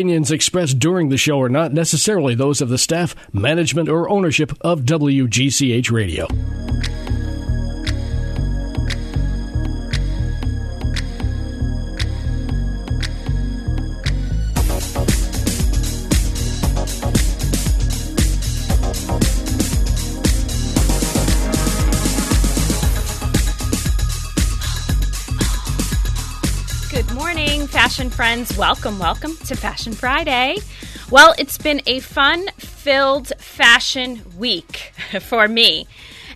Opinions 0.00 0.30
expressed 0.30 0.78
during 0.78 1.08
the 1.08 1.16
show 1.16 1.40
are 1.40 1.48
not 1.48 1.72
necessarily 1.72 2.36
those 2.36 2.60
of 2.60 2.68
the 2.68 2.78
staff, 2.78 3.16
management, 3.32 3.88
or 3.88 4.08
ownership 4.08 4.52
of 4.60 4.82
WGCH 4.82 5.90
Radio. 5.90 6.28
Friends. 28.18 28.58
Welcome, 28.58 28.98
welcome 28.98 29.36
to 29.46 29.54
Fashion 29.54 29.92
Friday. 29.92 30.58
Well, 31.08 31.36
it's 31.38 31.56
been 31.56 31.80
a 31.86 32.00
fun 32.00 32.48
filled 32.58 33.28
fashion 33.38 34.24
week 34.36 34.92
for 35.20 35.46
me. 35.46 35.86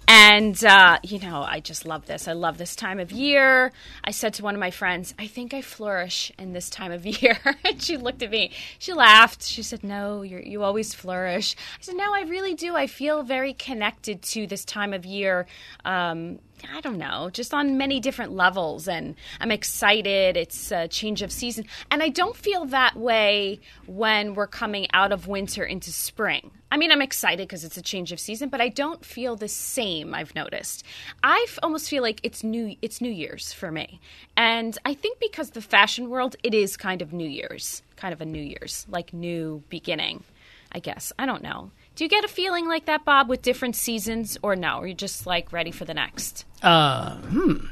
And, 0.07 0.65
uh, 0.65 0.99
you 1.03 1.19
know, 1.19 1.43
I 1.43 1.59
just 1.59 1.85
love 1.85 2.07
this. 2.07 2.29
I 2.29 2.35
love 2.35 2.57
this 2.57 2.77
time 2.77 3.01
of 3.01 3.11
year. 3.11 3.73
I 4.05 4.13
said 4.13 4.35
to 4.35 4.45
one 4.45 4.55
of 4.55 4.61
my 4.61 4.71
friends, 4.71 5.13
I 5.19 5.27
think 5.27 5.55
I 5.55 5.61
flourish 5.61 6.31
in 6.39 6.53
this 6.53 6.71
time 6.71 6.93
of 6.93 7.05
year. 7.23 7.41
and 7.65 7.83
she 7.83 7.97
looked 7.97 8.23
at 8.23 8.31
me. 8.31 8.53
She 8.79 8.93
laughed. 8.93 9.43
She 9.43 9.65
said, 9.65 9.83
No, 9.83 10.23
you 10.23 10.63
always 10.63 10.95
flourish. 10.95 11.57
I 11.81 11.83
said, 11.83 11.97
No, 11.97 12.15
I 12.15 12.21
really 12.21 12.55
do. 12.55 12.77
I 12.77 12.87
feel 12.87 13.25
very 13.25 13.55
connected 13.55 14.23
to 14.23 14.47
this 14.47 14.65
time 14.65 14.93
of 14.93 15.05
year. 15.05 15.47
Um, 15.85 16.39
I 16.75 16.81
don't 16.81 16.99
know, 16.99 17.31
just 17.33 17.55
on 17.55 17.79
many 17.79 18.01
different 18.01 18.33
levels. 18.33 18.89
And 18.89 19.15
I'm 19.41 19.51
excited. 19.51 20.37
It's 20.37 20.71
a 20.73 20.89
change 20.89 21.23
of 21.23 21.33
season. 21.33 21.67
And 21.91 22.03
I 22.03 22.09
don't 22.09 22.37
feel 22.37 22.65
that 22.67 22.97
way 22.97 23.61
when 23.87 24.35
we're 24.35 24.47
coming 24.47 24.87
out 24.93 25.13
of 25.13 25.27
winter 25.27 25.65
into 25.65 25.91
spring. 25.93 26.51
I 26.73 26.79
mean, 26.79 26.91
I'm 26.91 27.03
excited 27.03 27.47
because 27.47 27.65
it's 27.65 27.77
a 27.77 27.83
change 27.83 28.13
of 28.13 28.21
season, 28.21 28.49
but 28.49 28.63
I 28.63 28.71
don't 28.71 29.05
feel 29.05 29.37
the 29.37 29.47
same. 29.47 30.15
I've 30.15 30.35
noticed. 30.35 30.85
I 31.23 31.47
almost 31.63 31.91
feel 31.91 32.03
like 32.03 32.21
it's 32.23 32.43
new. 32.43 32.77
It's 32.81 33.03
New 33.03 33.11
Year's 33.11 33.53
for 33.53 33.71
me, 33.71 34.01
and 34.39 34.79
I 34.87 34.95
think 34.95 35.21
because 35.21 35.51
the 35.51 35.61
fashion 35.61 36.09
world, 36.09 36.35
it 36.43 36.55
is 36.55 36.79
kind 36.79 37.03
of 37.03 37.13
New 37.13 37.29
Year's, 37.29 37.83
kind 37.97 38.15
of 38.15 38.23
a 38.23 38.25
New 38.25 38.43
Year's, 38.43 38.87
like 38.89 39.13
new 39.13 39.63
beginning. 39.69 40.25
I 40.73 40.79
guess 40.79 41.13
I 41.19 41.27
don't 41.27 41.43
know. 41.43 41.73
Do 41.95 42.05
you 42.05 42.09
get 42.11 42.25
a 42.25 42.29
feeling 42.29 42.67
like 42.67 42.87
that, 42.87 43.05
Bob, 43.05 43.29
with 43.29 43.43
different 43.43 43.77
seasons, 43.77 44.39
or 44.43 44.57
no? 44.57 44.79
Are 44.81 44.87
you 44.87 44.95
just 44.95 45.27
like 45.27 45.53
ready 45.53 45.71
for 45.71 45.85
the 45.85 45.95
next? 45.95 46.45
Hmm. 46.63 47.67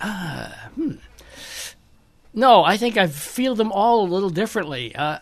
Hmm. 0.00 0.90
No, 2.32 2.64
I 2.64 2.76
think 2.76 2.96
I 2.96 3.06
feel 3.06 3.54
them 3.54 3.70
all 3.72 4.02
a 4.04 4.08
little 4.08 4.30
differently. 4.30 4.94
Uh, 4.94 5.18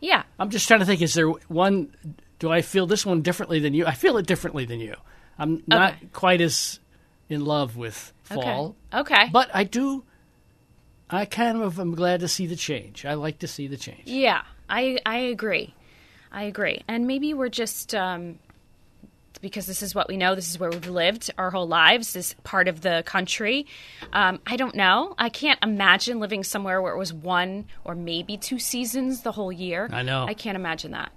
Yeah. 0.00 0.22
I'm 0.38 0.50
just 0.50 0.68
trying 0.68 0.80
to 0.80 0.86
think: 0.86 1.00
is 1.02 1.14
there 1.14 1.28
one? 1.28 1.94
Do 2.38 2.50
I 2.50 2.60
feel 2.62 2.86
this 2.86 3.06
one 3.06 3.22
differently 3.22 3.60
than 3.60 3.72
you? 3.74 3.86
I 3.86 3.92
feel 3.92 4.18
it 4.18 4.26
differently 4.26 4.66
than 4.66 4.78
you. 4.80 4.94
I'm 5.38 5.62
not 5.66 5.94
Okay. 5.94 6.06
quite 6.12 6.40
as 6.42 6.80
in 7.28 7.44
love 7.44 7.76
with 7.76 8.12
fall, 8.22 8.76
Okay. 8.92 9.14
Okay. 9.14 9.28
but 9.32 9.50
I 9.54 9.64
do. 9.64 10.04
I 11.08 11.24
kind 11.24 11.62
of 11.62 11.78
am 11.80 11.94
glad 11.94 12.20
to 12.20 12.28
see 12.28 12.46
the 12.46 12.56
change. 12.56 13.04
I 13.06 13.14
like 13.14 13.38
to 13.38 13.48
see 13.48 13.66
the 13.68 13.76
change. 13.76 14.02
Yeah, 14.06 14.42
I 14.68 14.98
I 15.06 15.16
agree. 15.18 15.74
I 16.36 16.42
agree. 16.42 16.82
And 16.86 17.06
maybe 17.06 17.32
we're 17.32 17.48
just 17.48 17.94
um, 17.94 18.38
because 19.40 19.66
this 19.66 19.82
is 19.82 19.94
what 19.94 20.06
we 20.06 20.18
know. 20.18 20.34
This 20.34 20.50
is 20.50 20.58
where 20.58 20.68
we've 20.68 20.86
lived 20.86 21.30
our 21.38 21.50
whole 21.50 21.66
lives. 21.66 22.12
This 22.12 22.34
part 22.44 22.68
of 22.68 22.82
the 22.82 23.02
country. 23.06 23.66
Um, 24.12 24.40
I 24.46 24.56
don't 24.56 24.74
know. 24.74 25.14
I 25.18 25.30
can't 25.30 25.58
imagine 25.62 26.20
living 26.20 26.44
somewhere 26.44 26.82
where 26.82 26.92
it 26.92 26.98
was 26.98 27.12
one 27.12 27.64
or 27.84 27.94
maybe 27.94 28.36
two 28.36 28.58
seasons 28.58 29.22
the 29.22 29.32
whole 29.32 29.50
year. 29.50 29.88
I 29.90 30.02
know. 30.02 30.26
I 30.28 30.34
can't 30.34 30.56
imagine 30.56 30.90
that. 30.92 31.10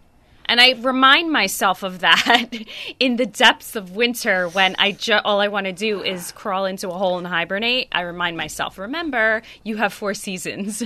And 0.45 0.59
I 0.59 0.72
remind 0.80 1.31
myself 1.31 1.83
of 1.83 2.00
that 2.00 2.50
in 3.00 3.17
the 3.17 3.26
depths 3.26 3.76
of 3.76 3.98
winter 3.98 4.48
when 4.48 4.73
I 4.80 4.94
ju- 4.94 5.20
all 5.23 5.42
I 5.42 5.50
want 5.50 5.66
to 5.66 5.73
do 5.73 6.02
is 6.02 6.32
crawl 6.32 6.65
into 6.65 6.89
a 6.89 6.98
hole 6.98 7.17
and 7.17 7.27
hibernate. 7.27 7.89
I 7.92 8.02
remind 8.02 8.38
myself, 8.38 8.77
remember, 8.80 9.44
you 9.64 9.76
have 9.77 9.94
four 9.94 10.14
seasons. 10.14 10.82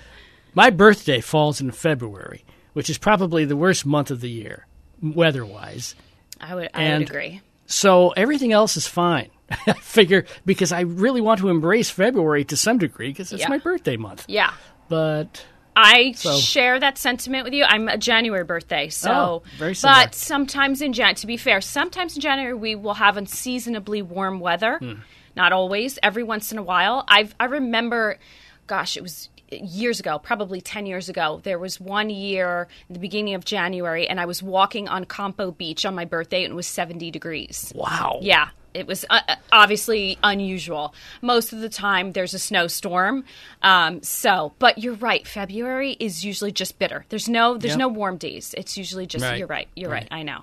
My 0.54 0.68
birthday 0.68 1.20
falls 1.22 1.60
in 1.60 1.70
February, 1.70 2.44
which 2.72 2.88
is 2.90 2.98
probably 2.98 3.44
the 3.44 3.56
worst 3.56 3.84
month 3.86 4.10
of 4.10 4.20
the 4.20 4.30
year, 4.30 4.66
weather-wise. 5.02 5.94
I 6.40 6.54
would 6.54 6.68
I 6.74 6.82
And- 6.84 7.00
would 7.04 7.10
agree. 7.10 7.40
So 7.66 8.10
everything 8.10 8.52
else 8.52 8.76
is 8.76 8.86
fine. 8.86 9.30
I 9.66 9.72
figure 9.74 10.24
because 10.44 10.72
I 10.72 10.80
really 10.80 11.20
want 11.20 11.40
to 11.40 11.48
embrace 11.48 11.90
February 11.90 12.44
to 12.46 12.56
some 12.56 12.78
degree 12.78 13.08
because 13.08 13.32
it's 13.32 13.42
Yeah. 13.42 13.48
my 13.48 13.58
birthday 13.58 13.96
month. 13.96 14.24
Yeah. 14.28 14.52
But 14.88 15.44
I 15.74 16.12
So- 16.12 16.36
share 16.36 16.78
that 16.80 16.98
sentiment 16.98 17.44
with 17.44 17.54
you. 17.54 17.64
I'm 17.64 17.88
a 17.88 17.96
January 17.96 18.44
birthday, 18.44 18.88
so 18.90 19.10
Oh, 19.12 19.42
very 19.58 19.74
similar. 19.74 20.02
but 20.04 20.14
sometimes 20.14 20.82
in 20.82 20.92
Jan 20.92 21.14
to 21.16 21.26
be 21.26 21.36
fair, 21.36 21.60
sometimes 21.60 22.14
in 22.16 22.20
January 22.20 22.54
we 22.54 22.74
will 22.74 22.94
have 22.94 23.16
unseasonably 23.16 24.02
warm 24.02 24.40
weather. 24.40 24.78
Hmm. 24.78 24.92
Not 25.34 25.52
always, 25.52 25.98
every 26.02 26.22
once 26.24 26.52
in 26.52 26.58
a 26.58 26.62
while. 26.62 27.04
I've 27.08 27.34
I 27.40 27.46
remember 27.46 28.18
gosh, 28.66 28.96
it 28.98 29.02
was 29.02 29.28
years 29.60 30.00
ago, 30.00 30.18
probably 30.18 30.60
10 30.60 30.86
years 30.86 31.08
ago. 31.08 31.40
There 31.42 31.58
was 31.58 31.80
one 31.80 32.10
year 32.10 32.68
in 32.88 32.94
the 32.94 32.98
beginning 33.00 33.34
of 33.34 33.44
January 33.44 34.08
and 34.08 34.20
I 34.20 34.24
was 34.26 34.42
walking 34.42 34.88
on 34.88 35.04
Compo 35.04 35.50
Beach 35.50 35.84
on 35.84 35.94
my 35.94 36.04
birthday 36.04 36.44
and 36.44 36.52
it 36.52 36.56
was 36.56 36.66
70 36.66 37.10
degrees. 37.10 37.72
wow, 37.74 38.18
Yeah, 38.22 38.48
it 38.74 38.86
was 38.86 39.04
uh, 39.10 39.20
uh, 39.28 39.36
obviously 39.52 40.18
unusual. 40.22 40.94
Most 41.20 41.52
of 41.52 41.60
the 41.60 41.68
time, 41.68 42.12
there's 42.12 42.32
a 42.34 42.38
snowstorm. 42.38 43.24
Um, 43.62 44.02
so, 44.02 44.54
but 44.58 44.78
you're 44.78 44.94
right. 44.94 45.26
February 45.26 45.92
is 46.00 46.24
usually 46.24 46.52
just 46.52 46.78
bitter. 46.78 47.04
There's 47.10 47.28
no 47.28 47.58
there's 47.58 47.72
Yep. 47.72 47.78
no 47.78 47.88
warm 47.88 48.16
days. 48.16 48.54
It's 48.56 48.78
usually 48.78 49.06
just 49.06 49.24
Right. 49.24 49.38
you're 49.38 49.46
right. 49.46 49.68
You're 49.76 49.90
right. 49.90 50.08
Right. 50.10 50.20
I 50.20 50.22
know. 50.22 50.40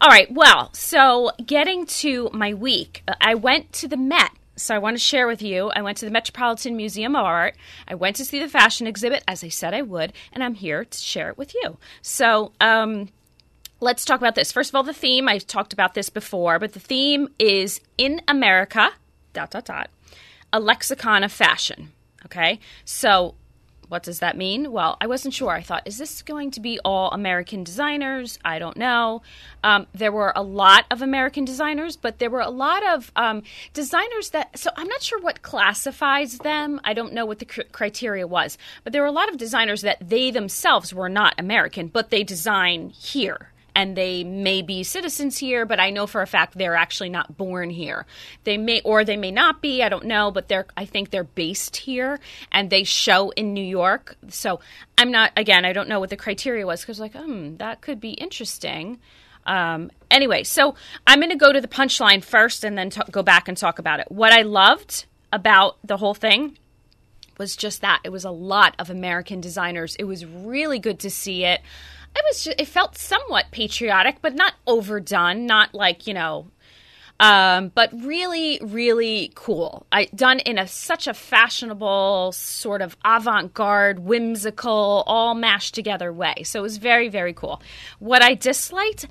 All 0.00 0.08
right. 0.08 0.30
Well, 0.30 0.70
so 0.74 1.30
getting 1.46 1.86
to 1.86 2.28
my 2.34 2.52
week, 2.52 3.02
uh, 3.08 3.14
I 3.20 3.34
went 3.36 3.72
to 3.74 3.88
the 3.88 3.96
Met. 3.96 4.30
So 4.56 4.74
I 4.74 4.78
want 4.78 4.96
to 4.96 5.02
share 5.02 5.26
with 5.26 5.42
you. 5.42 5.70
I 5.74 5.82
went 5.82 5.98
to 5.98 6.04
the 6.04 6.10
Metropolitan 6.10 6.76
Museum 6.76 7.16
of 7.16 7.24
Art. 7.24 7.56
I 7.88 7.94
went 7.94 8.16
to 8.16 8.24
see 8.24 8.38
the 8.38 8.48
fashion 8.48 8.86
exhibit, 8.86 9.24
as 9.26 9.42
I 9.42 9.48
said 9.48 9.74
I 9.74 9.82
would, 9.82 10.12
and 10.32 10.44
I'm 10.44 10.54
here 10.54 10.84
to 10.84 10.98
share 10.98 11.30
it 11.30 11.38
with 11.38 11.54
you. 11.54 11.78
So, 12.02 12.52
um, 12.60 13.08
let's 13.80 14.04
talk 14.04 14.20
about 14.20 14.34
this. 14.34 14.52
First 14.52 14.70
of 14.70 14.76
all, 14.76 14.82
the 14.82 14.92
theme, 14.92 15.28
I've 15.28 15.46
talked 15.46 15.72
about 15.72 15.94
this 15.94 16.08
before, 16.08 16.58
but 16.58 16.72
the 16.72 16.80
theme 16.80 17.28
is 17.38 17.80
in 17.98 18.22
America, 18.28 18.90
dot, 19.32 19.50
dot, 19.50 19.64
dot, 19.64 19.90
a 20.52 20.60
lexicon 20.60 21.24
of 21.24 21.32
fashion. 21.32 21.90
Okay. 22.24 22.60
So, 22.84 23.34
what 23.88 24.02
does 24.02 24.20
that 24.20 24.36
mean? 24.36 24.72
Well, 24.72 24.96
I 25.00 25.06
wasn't 25.06 25.34
sure. 25.34 25.50
I 25.50 25.62
thought, 25.62 25.82
is 25.86 25.98
this 25.98 26.22
going 26.22 26.50
to 26.52 26.60
be 26.60 26.78
all 26.84 27.10
American 27.10 27.64
designers? 27.64 28.38
I 28.44 28.58
don't 28.58 28.76
know. 28.76 29.22
Um, 29.62 29.86
there 29.94 30.12
were 30.12 30.32
a 30.34 30.42
lot 30.42 30.86
of 30.90 31.02
American 31.02 31.44
designers, 31.44 31.96
but 31.96 32.18
there 32.18 32.30
were 32.30 32.40
a 32.40 32.50
lot 32.50 32.86
of 32.86 33.12
um, 33.16 33.42
designers 33.72 34.30
that, 34.30 34.58
so 34.58 34.70
I'm 34.76 34.88
not 34.88 35.02
sure 35.02 35.20
what 35.20 35.42
classifies 35.42 36.38
them. 36.38 36.80
I 36.84 36.94
don't 36.94 37.12
know 37.12 37.26
what 37.26 37.38
the 37.38 37.44
cr- 37.44 37.62
criteria 37.72 38.26
was, 38.26 38.58
but 38.82 38.92
there 38.92 39.02
were 39.02 39.08
a 39.08 39.12
lot 39.12 39.28
of 39.28 39.36
designers 39.36 39.82
that 39.82 39.98
they 40.00 40.30
themselves 40.30 40.92
were 40.92 41.08
not 41.08 41.34
American, 41.38 41.88
but 41.88 42.10
they 42.10 42.24
design 42.24 42.90
here 42.90 43.50
and 43.74 43.96
they 43.96 44.24
may 44.24 44.62
be 44.62 44.82
citizens 44.82 45.38
here, 45.38 45.66
but 45.66 45.80
I 45.80 45.90
know 45.90 46.06
for 46.06 46.22
a 46.22 46.26
fact 46.26 46.56
they're 46.56 46.76
actually 46.76 47.10
not 47.10 47.36
born 47.36 47.70
here. 47.70 48.06
They 48.44 48.56
may 48.56 48.80
or 48.82 49.04
they 49.04 49.16
may 49.16 49.30
not 49.30 49.60
be, 49.60 49.82
I 49.82 49.88
don't 49.88 50.04
know, 50.04 50.30
but 50.30 50.48
they're 50.48 50.66
I 50.76 50.84
think 50.84 51.10
they're 51.10 51.24
based 51.24 51.76
here 51.76 52.20
and 52.52 52.70
they 52.70 52.84
show 52.84 53.30
in 53.30 53.52
New 53.52 53.64
York. 53.64 54.16
So 54.28 54.60
I'm 54.96 55.10
not 55.10 55.32
again, 55.36 55.64
I 55.64 55.72
don't 55.72 55.88
know 55.88 56.00
what 56.00 56.10
the 56.10 56.16
criteria 56.16 56.66
was 56.66 56.82
because 56.82 57.00
like, 57.00 57.14
hmm, 57.14 57.56
that 57.56 57.80
could 57.80 58.00
be 58.00 58.12
interesting. 58.12 59.00
Um, 59.46 59.90
anyway, 60.10 60.42
so 60.44 60.74
I'm 61.06 61.18
going 61.18 61.30
to 61.30 61.36
go 61.36 61.52
to 61.52 61.60
the 61.60 61.68
punchline 61.68 62.24
first 62.24 62.64
and 62.64 62.78
then 62.78 62.90
t- 62.90 63.02
go 63.10 63.22
back 63.22 63.46
and 63.46 63.56
talk 63.56 63.78
about 63.78 64.00
it. 64.00 64.10
What 64.10 64.32
I 64.32 64.42
loved 64.42 65.04
about 65.32 65.76
the 65.84 65.98
whole 65.98 66.14
thing 66.14 66.56
was 67.38 67.56
just 67.56 67.80
that 67.80 68.00
it 68.04 68.10
was 68.10 68.24
a 68.24 68.30
lot 68.30 68.74
of 68.78 68.90
American 68.90 69.40
designers. 69.40 69.96
It 69.96 70.04
was 70.04 70.24
really 70.24 70.78
good 70.78 71.00
to 71.00 71.10
see 71.10 71.44
it. 71.44 71.60
It 72.16 72.24
was 72.28 72.44
just, 72.44 72.60
it 72.60 72.68
felt 72.68 72.96
somewhat 72.96 73.46
patriotic, 73.50 74.18
but 74.22 74.34
not 74.34 74.54
overdone, 74.66 75.46
not 75.46 75.74
like 75.74 76.06
you 76.06 76.14
know, 76.14 76.46
um, 77.20 77.70
but 77.74 77.90
really, 77.92 78.58
really 78.62 79.32
cool. 79.34 79.86
I 79.92 80.06
done 80.14 80.40
in 80.40 80.58
a 80.58 80.66
such 80.66 81.06
a 81.06 81.14
fashionable, 81.14 82.32
sort 82.32 82.82
of 82.82 82.96
avant-garde, 83.04 84.00
whimsical, 84.00 85.04
all 85.06 85.34
mashed 85.34 85.74
together 85.74 86.12
way. 86.12 86.42
So 86.44 86.58
it 86.60 86.62
was 86.62 86.78
very, 86.78 87.08
very 87.08 87.32
cool. 87.32 87.62
What 87.98 88.22
I 88.22 88.34
disliked. 88.34 89.06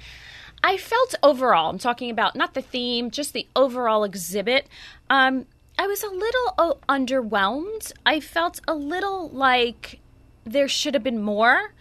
I 0.66 0.78
felt 0.78 1.16
overall, 1.22 1.70
I'm 1.70 1.78
talking 1.78 2.10
about 2.10 2.38
not 2.38 2.54
the 2.54 2.62
theme, 2.62 3.12
just 3.12 3.34
the 3.34 3.48
overall 3.54 4.06
exhibit. 4.06 4.68
Um, 5.10 5.46
I 5.78 5.88
was 5.88 6.04
a 6.04 6.10
little 6.10 6.54
uh, 6.58 6.74
underwhelmed. 6.88 7.92
I 8.06 8.22
felt 8.22 8.62
a 8.66 8.74
little 8.74 9.30
like 9.30 10.00
there 10.46 10.70
should 10.70 10.94
have 10.94 11.04
been 11.04 11.22
more. 11.22 11.74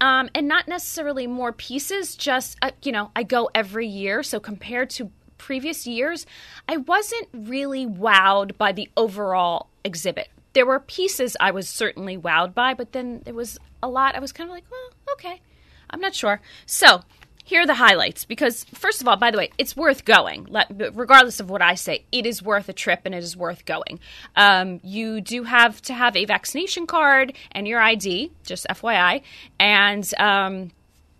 Um, 0.00 0.30
and 0.34 0.48
not 0.48 0.66
necessarily 0.66 1.26
more 1.26 1.52
pieces, 1.52 2.16
just, 2.16 2.56
uh, 2.62 2.70
you 2.82 2.90
know, 2.90 3.10
I 3.14 3.22
go 3.22 3.50
every 3.54 3.86
year. 3.86 4.22
So 4.22 4.40
compared 4.40 4.88
to 4.90 5.10
previous 5.36 5.86
years, 5.86 6.26
I 6.66 6.78
wasn't 6.78 7.28
really 7.32 7.86
wowed 7.86 8.56
by 8.56 8.72
the 8.72 8.88
overall 8.96 9.68
exhibit. 9.84 10.28
there 10.52 10.66
were 10.66 10.80
pieces 10.80 11.36
I 11.38 11.50
was 11.50 11.68
certainly 11.68 12.18
wowed 12.18 12.54
by, 12.54 12.74
but 12.74 12.92
then 12.92 13.22
there 13.24 13.34
was 13.34 13.58
a 13.82 13.88
lot 13.88 14.14
I 14.14 14.20
was 14.20 14.32
kind 14.32 14.48
of 14.50 14.54
like, 14.54 14.64
well, 14.70 14.90
okay, 15.12 15.40
I'm 15.88 16.00
not 16.00 16.14
sure. 16.14 16.40
So 16.66 17.02
here 17.50 17.62
are 17.62 17.66
the 17.66 17.74
highlights 17.74 18.24
because 18.24 18.62
first 18.72 19.00
of 19.02 19.08
all 19.08 19.16
by 19.16 19.32
the 19.32 19.36
way 19.36 19.50
it's 19.58 19.76
worth 19.76 20.04
going. 20.04 20.46
Regardless 20.92 21.40
of 21.40 21.50
what 21.50 21.60
i 21.60 21.74
say 21.74 22.04
it 22.12 22.24
is 22.24 22.42
worth 22.42 22.68
a 22.68 22.72
trip 22.72 23.00
and 23.04 23.12
it 23.12 23.24
is 23.24 23.36
worth 23.36 23.64
going. 23.64 23.98
Um, 24.36 24.78
you 24.84 25.20
do 25.20 25.42
have 25.42 25.82
to 25.82 25.92
have 25.92 26.14
a 26.16 26.24
vaccination 26.24 26.86
card 26.86 27.32
and 27.50 27.66
your 27.66 27.80
id 27.80 28.30
just 28.44 28.68
fyi 28.68 29.22
and 29.58 30.14
um, 30.18 30.70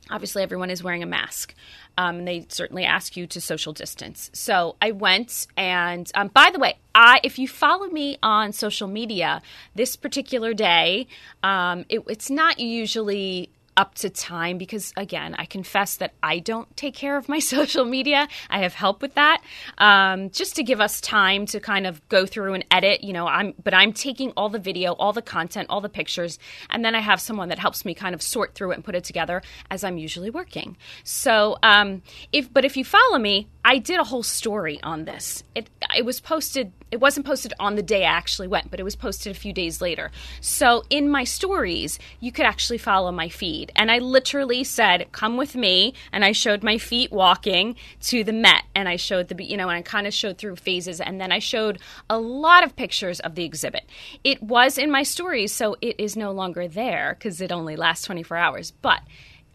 obviously 0.09 0.45
everyone 0.45 0.71
is 0.71 0.85
wearing 0.85 1.03
a 1.03 1.07
mask. 1.07 1.53
Um, 1.99 2.21
and 2.21 2.29
they 2.29 2.47
certainly 2.49 2.85
ask 2.85 3.17
you 3.17 3.27
to 3.27 3.41
social 3.41 3.73
distance. 3.73 4.31
So 4.33 4.77
I 4.81 4.93
went, 4.93 5.49
and 5.57 6.11
um, 6.15 6.29
by 6.29 6.51
the 6.51 6.59
way, 6.59 6.79
I 6.95 7.21
if 7.25 7.39
you 7.39 7.47
follow 7.47 7.89
me 7.89 8.17
on 8.23 8.53
social 8.53 8.89
media, 8.89 9.43
this 9.75 9.97
particular 9.97 10.55
day, 10.55 11.09
um, 11.43 11.85
it, 11.89 12.03
it's 12.07 12.31
not 12.31 12.59
usually 12.59 13.51
up 13.77 13.95
to 13.95 14.11
time 14.11 14.59
because 14.59 14.93
again 14.97 15.35
i 15.39 15.45
confess 15.45 15.97
that 15.97 16.13
i 16.23 16.39
don't 16.39 16.77
take 16.77 16.95
care 16.95 17.17
of 17.17 17.29
my 17.29 17.39
social 17.55 17.85
media 17.85 18.29
i 18.49 18.61
have 18.61 18.75
help 18.75 19.03
with 19.03 19.15
that 19.15 19.43
um, 19.79 20.31
just 20.31 20.57
to 20.57 20.63
give 20.63 20.81
us 20.81 21.01
time 21.01 21.47
to 21.47 21.61
kind 21.61 21.87
of 21.87 22.07
go 22.09 22.27
through 22.27 22.55
and 22.55 22.65
edit 22.71 23.03
you 23.03 23.13
know 23.13 23.27
i'm 23.27 23.55
but 23.63 23.75
i'm 23.75 23.93
taking 23.93 24.33
all 24.37 24.49
the 24.49 24.59
video 24.59 24.93
all 24.93 25.13
the 25.13 25.23
content 25.23 25.67
all 25.71 25.81
the 25.81 25.89
pictures 25.89 26.39
and 26.71 26.85
then 26.85 26.95
i 26.95 27.01
have 27.01 27.21
someone 27.21 27.49
that 27.49 27.59
helps 27.59 27.85
me 27.85 27.95
kind 27.95 28.15
of 28.15 28.23
sort 28.23 28.55
through 28.55 28.73
it 28.73 28.75
and 28.75 28.85
put 28.85 28.95
it 28.95 29.05
together 29.05 29.43
as 29.71 29.85
i'm 29.85 29.99
usually 29.99 30.31
working 30.31 30.77
so 31.05 31.57
um, 31.63 32.03
if 32.33 32.53
but 32.53 32.65
if 32.65 32.77
you 32.77 32.85
follow 32.85 33.19
me 33.19 33.49
I 33.65 33.79
did 33.79 34.01
a 34.01 34.05
whole 34.05 34.23
story 34.23 34.81
on 34.83 35.05
this. 35.05 35.43
It 35.55 35.69
it 35.97 36.05
was 36.05 36.21
posted. 36.21 36.73
It 36.91 37.01
wasn't 37.01 37.27
posted 37.27 37.53
on 37.61 37.77
the 37.77 37.83
day 37.83 38.05
I 38.05 38.11
actually 38.11 38.49
went, 38.49 38.71
but 38.71 38.81
it 38.81 38.83
was 38.83 38.97
posted 38.97 39.31
a 39.31 39.39
few 39.39 39.53
days 39.53 39.81
later. 39.81 40.11
So 40.41 40.83
in 40.91 41.09
my 41.09 41.25
stories, 41.25 41.99
you 42.19 42.33
could 42.33 42.47
actually 42.47 42.79
follow 42.79 43.13
my 43.13 43.29
feed, 43.29 43.73
and 43.77 43.91
I 43.91 43.99
literally 43.99 44.65
said, 44.65 45.13
"Come 45.13 45.37
with 45.37 45.55
me," 45.55 45.95
and 46.13 46.25
I 46.25 46.33
showed 46.33 46.63
my 46.63 46.79
feet 46.79 47.13
walking 47.13 47.77
to 48.03 48.25
the 48.25 48.33
Met, 48.33 48.65
and 48.75 48.89
I 48.89 48.97
showed 48.97 49.29
the 49.29 49.45
you 49.45 49.57
know, 49.57 49.69
and 49.69 49.79
I 49.79 49.83
kind 49.83 50.07
of 50.07 50.15
showed 50.15 50.39
through 50.39 50.57
phases, 50.57 51.01
and 51.01 51.21
then 51.21 51.33
I 51.33 51.39
showed 51.39 51.79
a 52.09 52.19
lot 52.19 52.65
of 52.65 52.77
pictures 52.77 53.21
of 53.21 53.35
the 53.35 53.45
exhibit. 53.45 53.85
It 54.25 54.43
was 54.43 54.79
in 54.79 54.91
my 54.91 55.03
stories, 55.03 55.53
so 55.53 55.77
it 55.81 55.97
is 55.99 56.17
no 56.17 56.33
longer 56.33 56.69
there 56.69 57.17
because 57.19 57.41
it 57.41 57.53
only 57.53 57.77
lasts 57.77 58.05
24 58.07 58.37
hours, 58.37 58.73
but 58.83 59.01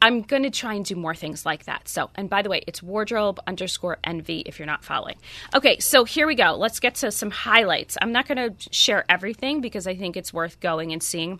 I'm 0.05 0.21
going 0.21 0.43
to 0.43 0.51
try 0.51 0.75
and 0.75 0.85
do 0.85 0.95
more 0.95 1.15
things 1.15 1.47
like 1.47 1.65
that. 1.65 1.87
So, 1.87 2.11
and 2.13 2.29
by 2.29 2.43
the 2.43 2.49
way, 2.49 2.61
it's 2.67 2.83
wardrobe 2.83 3.39
underscore 3.47 3.97
envy 4.03 4.43
if 4.45 4.59
you're 4.59 4.67
not 4.67 4.83
following. 4.83 5.15
Okay, 5.55 5.79
so 5.79 6.03
here 6.03 6.27
we 6.27 6.35
go. 6.35 6.55
Let's 6.55 6.79
get 6.79 6.93
to 6.95 7.09
some 7.11 7.31
highlights. 7.31 7.97
I'm 7.99 8.11
not 8.11 8.27
going 8.27 8.37
to 8.37 8.69
share 8.71 9.03
everything 9.09 9.61
because 9.61 9.87
I 9.87 9.95
think 9.95 10.15
it's 10.15 10.31
worth 10.31 10.59
going 10.59 10.91
and 10.91 11.01
seeing. 11.01 11.39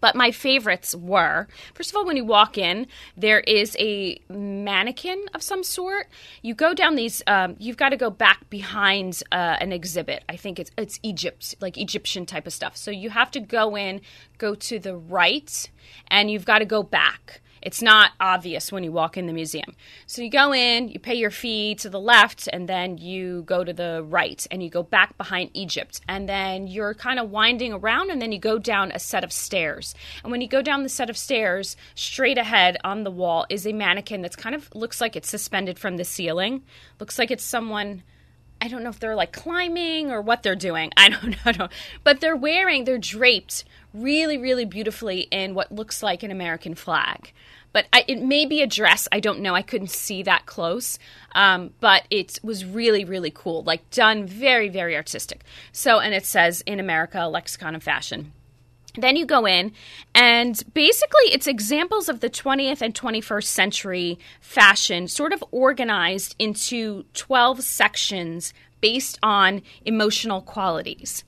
But 0.00 0.14
my 0.14 0.30
favorites 0.30 0.94
were 0.94 1.48
first 1.74 1.90
of 1.90 1.96
all, 1.96 2.06
when 2.06 2.16
you 2.16 2.24
walk 2.24 2.56
in, 2.56 2.86
there 3.16 3.40
is 3.40 3.76
a 3.80 4.20
mannequin 4.28 5.24
of 5.34 5.42
some 5.42 5.64
sort. 5.64 6.06
You 6.40 6.54
go 6.54 6.74
down 6.74 6.94
these, 6.94 7.20
um, 7.26 7.56
you've 7.58 7.78
got 7.78 7.88
to 7.88 7.96
go 7.96 8.10
back 8.10 8.48
behind 8.48 9.24
uh, 9.32 9.56
an 9.60 9.72
exhibit. 9.72 10.22
I 10.28 10.36
think 10.36 10.60
it's 10.60 10.70
it's 10.78 11.00
Egypt, 11.02 11.56
like 11.60 11.76
Egyptian 11.76 12.26
type 12.26 12.46
of 12.46 12.52
stuff. 12.52 12.76
So 12.76 12.92
you 12.92 13.10
have 13.10 13.32
to 13.32 13.40
go 13.40 13.76
in, 13.76 14.02
go 14.38 14.54
to 14.54 14.78
the 14.78 14.96
right, 14.96 15.68
and 16.06 16.30
you've 16.30 16.44
got 16.44 16.60
to 16.60 16.64
go 16.64 16.84
back. 16.84 17.40
It's 17.62 17.82
not 17.82 18.12
obvious 18.20 18.70
when 18.70 18.84
you 18.84 18.92
walk 18.92 19.16
in 19.16 19.26
the 19.26 19.32
museum. 19.32 19.74
So 20.06 20.22
you 20.22 20.30
go 20.30 20.52
in, 20.52 20.88
you 20.88 20.98
pay 20.98 21.14
your 21.14 21.30
fee 21.30 21.74
to 21.76 21.90
the 21.90 22.00
left, 22.00 22.48
and 22.52 22.68
then 22.68 22.98
you 22.98 23.42
go 23.42 23.64
to 23.64 23.72
the 23.72 24.04
right 24.06 24.46
and 24.50 24.62
you 24.62 24.70
go 24.70 24.82
back 24.82 25.16
behind 25.16 25.50
Egypt. 25.54 26.00
And 26.08 26.28
then 26.28 26.66
you're 26.66 26.94
kind 26.94 27.18
of 27.18 27.30
winding 27.30 27.72
around, 27.72 28.10
and 28.10 28.20
then 28.20 28.32
you 28.32 28.38
go 28.38 28.58
down 28.58 28.92
a 28.92 28.98
set 28.98 29.24
of 29.24 29.32
stairs. 29.32 29.94
And 30.22 30.30
when 30.30 30.40
you 30.40 30.48
go 30.48 30.62
down 30.62 30.82
the 30.82 30.88
set 30.88 31.10
of 31.10 31.16
stairs, 31.16 31.76
straight 31.94 32.38
ahead 32.38 32.76
on 32.84 33.04
the 33.04 33.10
wall 33.10 33.46
is 33.48 33.66
a 33.66 33.72
mannequin 33.72 34.22
that's 34.22 34.36
kind 34.36 34.54
of 34.54 34.74
looks 34.74 35.00
like 35.00 35.16
it's 35.16 35.28
suspended 35.28 35.78
from 35.78 35.96
the 35.96 36.04
ceiling. 36.04 36.62
Looks 37.00 37.18
like 37.18 37.30
it's 37.30 37.44
someone. 37.44 38.02
I 38.60 38.68
don't 38.68 38.82
know 38.82 38.90
if 38.90 38.98
they're 38.98 39.14
like 39.14 39.32
climbing 39.32 40.10
or 40.10 40.20
what 40.20 40.42
they're 40.42 40.56
doing. 40.56 40.92
I 40.96 41.08
don't 41.10 41.36
know. 41.58 41.68
But 42.04 42.20
they're 42.20 42.36
wearing, 42.36 42.84
they're 42.84 42.98
draped 42.98 43.64
really, 43.94 44.38
really 44.38 44.64
beautifully 44.64 45.20
in 45.30 45.54
what 45.54 45.72
looks 45.72 46.02
like 46.02 46.22
an 46.22 46.30
American 46.30 46.74
flag 46.74 47.32
but 47.72 47.86
I, 47.92 48.04
it 48.08 48.20
may 48.20 48.46
be 48.46 48.62
a 48.62 48.66
dress. 48.66 49.08
I 49.12 49.20
don't 49.20 49.40
know. 49.40 49.54
I 49.54 49.62
couldn't 49.62 49.90
see 49.90 50.22
that 50.24 50.46
close, 50.46 50.98
um, 51.34 51.70
but 51.80 52.04
it 52.10 52.38
was 52.42 52.64
really, 52.64 53.04
really 53.04 53.30
cool. 53.30 53.62
Like 53.62 53.88
done 53.90 54.26
very, 54.26 54.68
very 54.68 54.96
artistic. 54.96 55.42
So, 55.72 56.00
and 56.00 56.14
it 56.14 56.26
says 56.26 56.62
in 56.62 56.80
America, 56.80 57.26
lexicon 57.26 57.74
of 57.74 57.82
fashion. 57.82 58.32
Then 58.94 59.16
you 59.16 59.26
go 59.26 59.46
in, 59.46 59.72
and 60.14 60.62
basically, 60.72 61.26
it's 61.26 61.46
examples 61.46 62.08
of 62.08 62.20
the 62.20 62.30
20th 62.30 62.80
and 62.80 62.94
21st 62.94 63.44
century 63.44 64.18
fashion, 64.40 65.08
sort 65.08 65.32
of 65.32 65.44
organized 65.50 66.34
into 66.38 67.04
12 67.14 67.62
sections 67.62 68.54
based 68.80 69.18
on 69.22 69.62
emotional 69.84 70.40
qualities. 70.40 71.24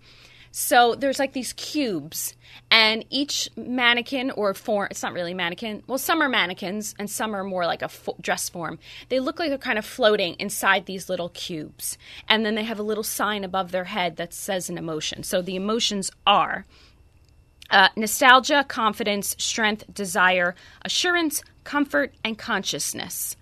So 0.53 0.97
there's 0.97 1.21
like 1.21 1.33
these 1.33 1.53
cubes, 1.53 2.35
and 2.73 3.05
each 3.09 3.49
mannequin 3.57 4.33
or 4.33 4.53
form, 4.55 4.89
it's 4.91 5.03
not 5.03 5.13
really 5.13 5.35
mannequin. 5.35 5.85
Well, 5.87 5.99
some 5.99 6.21
are 6.21 6.29
mannequins, 6.29 6.95
and 6.99 7.09
some 7.09 7.37
are 7.37 7.45
more 7.45 7.67
like 7.67 7.83
a 7.83 7.89
fo- 7.89 8.17
dress 8.21 8.49
form. 8.49 8.81
They 9.11 9.21
look 9.21 9.39
like 9.39 9.51
they're 9.51 9.59
kind 9.59 9.79
of 9.79 9.85
floating 9.85 10.35
inside 10.35 10.87
these 10.87 11.09
little 11.09 11.29
cubes. 11.29 11.99
And 12.29 12.45
then 12.45 12.57
they 12.57 12.65
have 12.65 12.81
a 12.81 12.85
little 12.85 13.05
sign 13.05 13.45
above 13.45 13.71
their 13.71 13.85
head 13.85 14.17
that 14.17 14.35
says 14.35 14.69
an 14.69 14.79
emotion. 14.79 15.23
So 15.23 15.41
the 15.41 15.57
emotions 15.57 16.11
are 16.27 16.67
uh, 17.71 17.89
nostalgia, 17.97 18.65
confidence, 18.69 19.37
strength, 19.39 19.85
desire, 19.93 20.55
assurance, 20.85 21.43
comfort, 21.65 22.15
and 22.25 22.39
consciousness. 22.39 23.37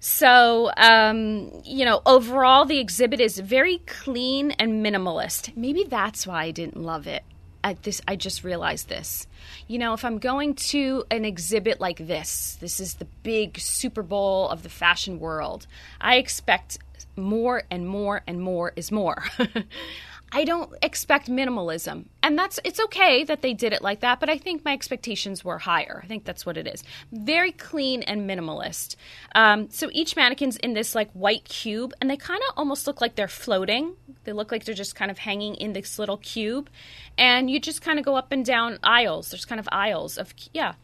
So, 0.00 0.70
um, 0.76 1.62
you 1.64 1.84
know, 1.84 2.02
overall, 2.04 2.66
the 2.66 2.78
exhibit 2.78 3.20
is 3.20 3.38
very 3.38 3.78
clean 3.86 4.50
and 4.52 4.84
minimalist. 4.84 5.56
Maybe 5.56 5.84
that's 5.84 6.26
why 6.26 6.44
I 6.44 6.50
didn't 6.50 6.76
love 6.76 7.06
it. 7.06 7.22
I, 7.64 7.72
this, 7.72 8.02
I 8.06 8.16
just 8.16 8.44
realized 8.44 8.90
this. 8.90 9.26
You 9.66 9.78
know, 9.78 9.94
if 9.94 10.04
I'm 10.04 10.18
going 10.18 10.54
to 10.56 11.04
an 11.10 11.24
exhibit 11.24 11.80
like 11.80 12.06
this, 12.06 12.58
this 12.60 12.80
is 12.80 12.94
the 12.94 13.06
big 13.22 13.58
Super 13.58 14.02
Bowl 14.02 14.50
of 14.50 14.62
the 14.62 14.68
fashion 14.68 15.18
world, 15.18 15.66
I 16.02 16.16
expect 16.16 16.78
more 17.16 17.62
and 17.70 17.88
more 17.88 18.22
and 18.26 18.42
more 18.42 18.74
is 18.76 18.92
more. 18.92 19.24
I 20.34 20.42
don't 20.44 20.74
expect 20.82 21.30
minimalism. 21.30 22.06
And 22.20 22.36
that's 22.36 22.58
it's 22.64 22.80
okay 22.80 23.22
that 23.22 23.40
they 23.40 23.54
did 23.54 23.72
it 23.72 23.82
like 23.82 24.00
that, 24.00 24.18
but 24.18 24.28
I 24.28 24.36
think 24.36 24.64
my 24.64 24.72
expectations 24.72 25.44
were 25.44 25.58
higher. 25.58 26.00
I 26.02 26.08
think 26.08 26.24
that's 26.24 26.44
what 26.44 26.56
it 26.56 26.66
is. 26.66 26.82
Very 27.12 27.52
clean 27.52 28.02
and 28.02 28.28
minimalist. 28.28 28.96
Um, 29.36 29.70
so 29.70 29.88
each 29.92 30.16
mannequin's 30.16 30.56
in 30.56 30.74
this 30.74 30.92
like 30.92 31.12
white 31.12 31.44
cube, 31.44 31.94
and 32.00 32.10
they 32.10 32.16
kind 32.16 32.42
of 32.48 32.58
almost 32.58 32.88
look 32.88 33.00
like 33.00 33.14
they're 33.14 33.28
floating. 33.28 33.94
They 34.24 34.32
look 34.32 34.50
like 34.50 34.64
they're 34.64 34.74
just 34.74 34.96
kind 34.96 35.12
of 35.12 35.18
hanging 35.18 35.54
in 35.54 35.72
this 35.72 36.00
little 36.00 36.16
cube, 36.16 36.68
and 37.16 37.48
you 37.48 37.60
just 37.60 37.80
kind 37.80 38.00
of 38.00 38.04
go 38.04 38.16
up 38.16 38.32
and 38.32 38.44
down 38.44 38.80
aisles. 38.82 39.30
There's 39.30 39.44
kind 39.44 39.60
of 39.60 39.68
aisles 39.70 40.18
of 40.18 40.34
yeah, 40.52 40.74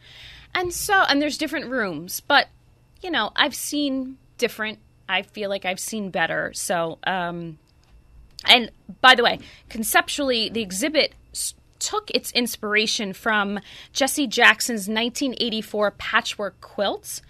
and 0.55 0.73
so 0.73 0.93
and 0.93 1.21
there's 1.21 1.37
different 1.37 1.69
rooms, 1.69 2.21
but 2.21 2.47
you 3.01 3.11
know 3.11 3.33
I've 3.35 3.55
seen 3.55 4.17
different. 4.37 4.79
I 5.09 5.23
feel 5.23 5.49
like 5.49 5.65
I've 5.65 5.79
seen 5.79 6.09
better. 6.09 6.53
So 6.53 6.99
um, 7.05 7.57
and 8.45 8.71
by 9.01 9.15
the 9.15 9.23
way, 9.23 9.39
conceptually, 9.69 10.49
the 10.49 10.61
exhibit 10.61 11.13
took 11.79 12.11
its 12.11 12.31
inspiration 12.31 13.11
from 13.11 13.59
Jesse 13.91 14.27
Jackson's 14.27 14.87
1984 14.87 15.91
patchwork 15.91 16.61
quilts. 16.61 17.21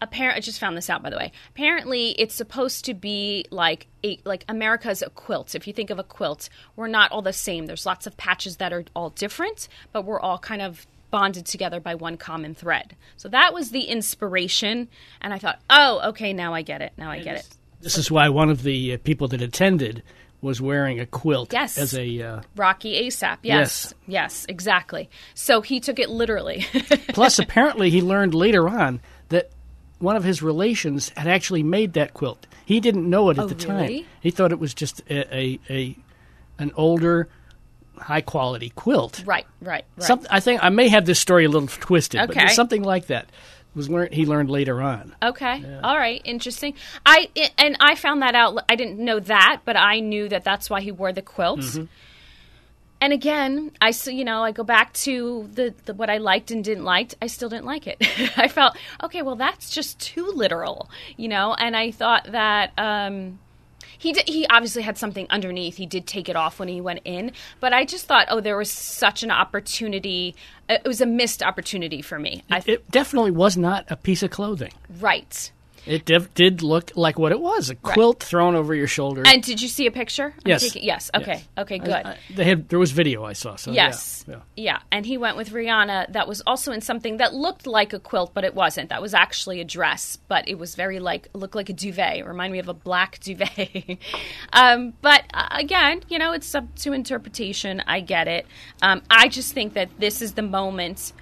Apparently, 0.00 0.38
I 0.38 0.40
just 0.40 0.60
found 0.60 0.76
this 0.76 0.88
out 0.88 1.02
by 1.02 1.10
the 1.10 1.16
way. 1.16 1.32
Apparently, 1.50 2.10
it's 2.12 2.34
supposed 2.34 2.84
to 2.84 2.94
be 2.94 3.44
like 3.50 3.88
a 4.04 4.20
like 4.24 4.44
America's 4.48 5.02
a 5.02 5.10
quilt. 5.10 5.56
If 5.56 5.66
you 5.66 5.72
think 5.72 5.90
of 5.90 5.98
a 5.98 6.04
quilt, 6.04 6.48
we're 6.76 6.86
not 6.86 7.10
all 7.10 7.22
the 7.22 7.32
same. 7.32 7.66
There's 7.66 7.84
lots 7.84 8.06
of 8.06 8.16
patches 8.16 8.58
that 8.58 8.72
are 8.72 8.84
all 8.94 9.10
different, 9.10 9.68
but 9.92 10.04
we're 10.04 10.20
all 10.20 10.38
kind 10.38 10.62
of 10.62 10.86
bonded 11.10 11.46
together 11.46 11.80
by 11.80 11.94
one 11.94 12.16
common 12.16 12.54
thread. 12.54 12.94
So 13.16 13.28
that 13.30 13.52
was 13.52 13.70
the 13.70 13.82
inspiration, 13.82 14.88
and 15.20 15.34
I 15.34 15.38
thought, 15.38 15.58
oh, 15.68 16.10
okay, 16.10 16.32
now 16.32 16.54
I 16.54 16.62
get 16.62 16.82
it. 16.82 16.92
Now 16.96 17.10
I 17.10 17.18
get 17.20 17.36
it. 17.36 17.48
This 17.80 17.98
is 17.98 18.10
why 18.10 18.28
one 18.28 18.50
of 18.50 18.62
the 18.62 18.94
uh, 18.94 18.98
people 19.02 19.28
that 19.28 19.40
attended 19.40 20.02
was 20.40 20.60
wearing 20.60 21.00
a 21.00 21.06
quilt 21.06 21.52
yes. 21.52 21.78
as 21.78 21.94
a 21.94 22.22
uh, 22.22 22.40
Rocky 22.56 23.06
ASAP. 23.06 23.38
Yes. 23.42 23.42
yes. 23.42 23.94
Yes, 24.06 24.46
exactly. 24.48 25.10
So 25.34 25.60
he 25.60 25.80
took 25.80 25.98
it 25.98 26.10
literally. 26.10 26.64
Plus 27.08 27.38
apparently 27.38 27.90
he 27.90 28.02
learned 28.02 28.34
later 28.34 28.68
on 28.68 29.00
that 29.30 29.50
one 29.98 30.16
of 30.16 30.24
his 30.24 30.42
relations 30.42 31.10
had 31.16 31.26
actually 31.26 31.62
made 31.62 31.94
that 31.94 32.14
quilt. 32.14 32.46
He 32.64 32.80
didn't 32.80 33.08
know 33.08 33.30
it 33.30 33.38
at 33.38 33.44
oh, 33.44 33.48
the 33.48 33.66
really? 33.66 34.00
time. 34.02 34.10
He 34.20 34.30
thought 34.30 34.52
it 34.52 34.60
was 34.60 34.74
just 34.74 35.00
a, 35.10 35.36
a, 35.36 35.60
a 35.68 35.96
an 36.58 36.72
older 36.76 37.28
high 37.96 38.20
quality 38.20 38.70
quilt. 38.70 39.22
Right, 39.26 39.46
right, 39.60 39.84
right. 39.96 40.04
Some, 40.04 40.24
I 40.30 40.40
think 40.40 40.62
I 40.62 40.68
may 40.68 40.88
have 40.88 41.04
this 41.04 41.18
story 41.18 41.46
a 41.46 41.48
little 41.48 41.68
twisted, 41.68 42.20
okay. 42.20 42.40
but 42.44 42.50
something 42.50 42.82
like 42.82 43.06
that 43.08 43.28
was 43.78 43.88
learned 43.88 44.12
he 44.12 44.26
learned 44.26 44.50
later 44.50 44.82
on. 44.82 45.14
Okay. 45.22 45.58
Yeah. 45.58 45.80
All 45.82 45.96
right. 45.96 46.20
Interesting. 46.24 46.74
I 47.06 47.30
and 47.56 47.76
I 47.80 47.94
found 47.94 48.20
that 48.20 48.34
out. 48.34 48.62
I 48.68 48.74
didn't 48.76 48.98
know 48.98 49.20
that, 49.20 49.60
but 49.64 49.76
I 49.76 50.00
knew 50.00 50.28
that 50.28 50.44
that's 50.44 50.68
why 50.68 50.82
he 50.82 50.92
wore 50.92 51.12
the 51.12 51.22
quilts. 51.22 51.76
Mm-hmm. 51.76 51.84
and 53.00 53.12
again, 53.12 53.70
I 53.80 53.94
you 54.06 54.24
know 54.24 54.42
I 54.42 54.52
go 54.52 54.64
back 54.64 54.92
to 55.04 55.48
the, 55.54 55.72
the 55.86 55.94
what 55.94 56.10
I 56.10 56.18
liked 56.18 56.50
and 56.50 56.62
didn't 56.62 56.84
like. 56.84 57.14
I 57.22 57.28
still 57.28 57.48
didn't 57.48 57.64
like 57.64 57.86
it. 57.86 57.96
I 58.36 58.48
felt 58.48 58.76
okay. 59.04 59.22
Well, 59.22 59.36
that's 59.36 59.70
just 59.70 59.98
too 59.98 60.26
literal, 60.34 60.90
you 61.16 61.28
know. 61.28 61.54
And 61.54 61.74
I 61.74 61.92
thought 61.92 62.24
that 62.32 62.72
um, 62.76 63.38
he 63.98 64.12
did, 64.12 64.28
he 64.28 64.46
obviously 64.48 64.82
had 64.82 64.96
something 64.96 65.26
underneath. 65.30 65.76
He 65.76 65.86
did 65.86 66.06
take 66.06 66.28
it 66.28 66.36
off 66.36 66.58
when 66.58 66.68
he 66.68 66.80
went 66.80 67.00
in, 67.04 67.32
but 67.60 67.72
I 67.72 67.84
just 67.84 68.06
thought, 68.06 68.26
oh, 68.30 68.40
there 68.40 68.56
was 68.56 68.70
such 68.70 69.22
an 69.22 69.30
opportunity. 69.30 70.34
uh, 70.68 70.74
It 70.84 70.88
was 70.88 71.00
a 71.00 71.06
missed 71.06 71.42
opportunity 71.42 72.00
for 72.02 72.18
me. 72.18 72.42
I 72.50 72.62
It 72.66 72.90
definitely 72.90 73.32
was 73.32 73.56
not 73.56 73.84
a 73.90 73.96
piece 73.96 74.22
of 74.22 74.30
clothing. 74.30 74.72
right. 75.00 75.50
It 75.86 76.04
def- 76.04 76.32
did 76.34 76.62
look 76.62 76.92
like 76.96 77.18
what 77.18 77.32
it 77.32 77.40
was 77.40 77.70
a 77.70 77.74
quilt 77.74 78.22
thrown 78.22 78.54
over 78.54 78.74
your 78.74 78.86
shoulder. 78.86 79.22
And 79.26 79.42
did 79.42 79.60
you 79.62 79.68
see 79.68 79.86
a 79.86 79.90
picture? 79.90 80.34
I'm 80.36 80.42
Yes. 80.44 80.62
taking- 80.62 80.84
yes. 80.84 81.10
Okay. 81.14 81.32
Yes. 81.32 81.48
Okay. 81.56 81.78
Good. 81.78 81.90
I- 81.94 82.10
I- 82.12 82.16
they 82.34 82.44
had 82.44 82.68
there 82.68 82.78
was 82.78 82.90
video 82.92 83.24
I 83.24 83.32
saw. 83.32 83.56
So 83.56 83.72
Yes. 83.72 84.24
yeah, 84.28 84.34
yeah. 84.34 84.40
Yeah. 84.56 84.78
And 84.92 85.06
he 85.06 85.16
went 85.16 85.36
with 85.36 85.50
Rihanna 85.50 86.12
that 86.12 86.28
was 86.28 86.42
also 86.46 86.72
in 86.72 86.80
something 86.80 87.16
that 87.18 87.34
looked 87.34 87.66
like 87.66 87.92
a 87.92 87.98
quilt, 87.98 88.32
but 88.34 88.44
it 88.44 88.54
wasn't. 88.54 88.90
That 88.90 89.00
was 89.02 89.14
actually 89.14 89.60
a 89.60 89.64
dress, 89.64 90.18
but 90.28 90.46
it 90.48 90.58
was 90.58 90.74
very 90.74 90.98
like, 91.00 91.28
looked 91.32 91.54
like 91.54 91.68
a 91.70 91.72
duvet. 91.72 92.18
It 92.18 92.26
reminded 92.26 92.52
me 92.52 92.58
of 92.58 92.68
a 92.68 92.74
black 92.74 93.18
duvet. 93.22 93.98
um, 94.52 94.94
but 95.00 95.24
uh, 95.32 95.48
again, 95.52 96.02
you 96.08 96.18
know, 96.18 96.32
it's 96.32 96.54
up 96.54 96.74
to 96.80 96.92
interpretation. 96.92 97.82
I 97.86 98.00
get 98.00 98.28
it. 98.28 98.46
Um, 98.82 99.02
I 99.10 99.28
just 99.28 99.52
think 99.52 99.74
that 99.74 99.88
this 99.98 100.20
is 100.22 100.32
the 100.34 100.42
moment, 100.42 101.12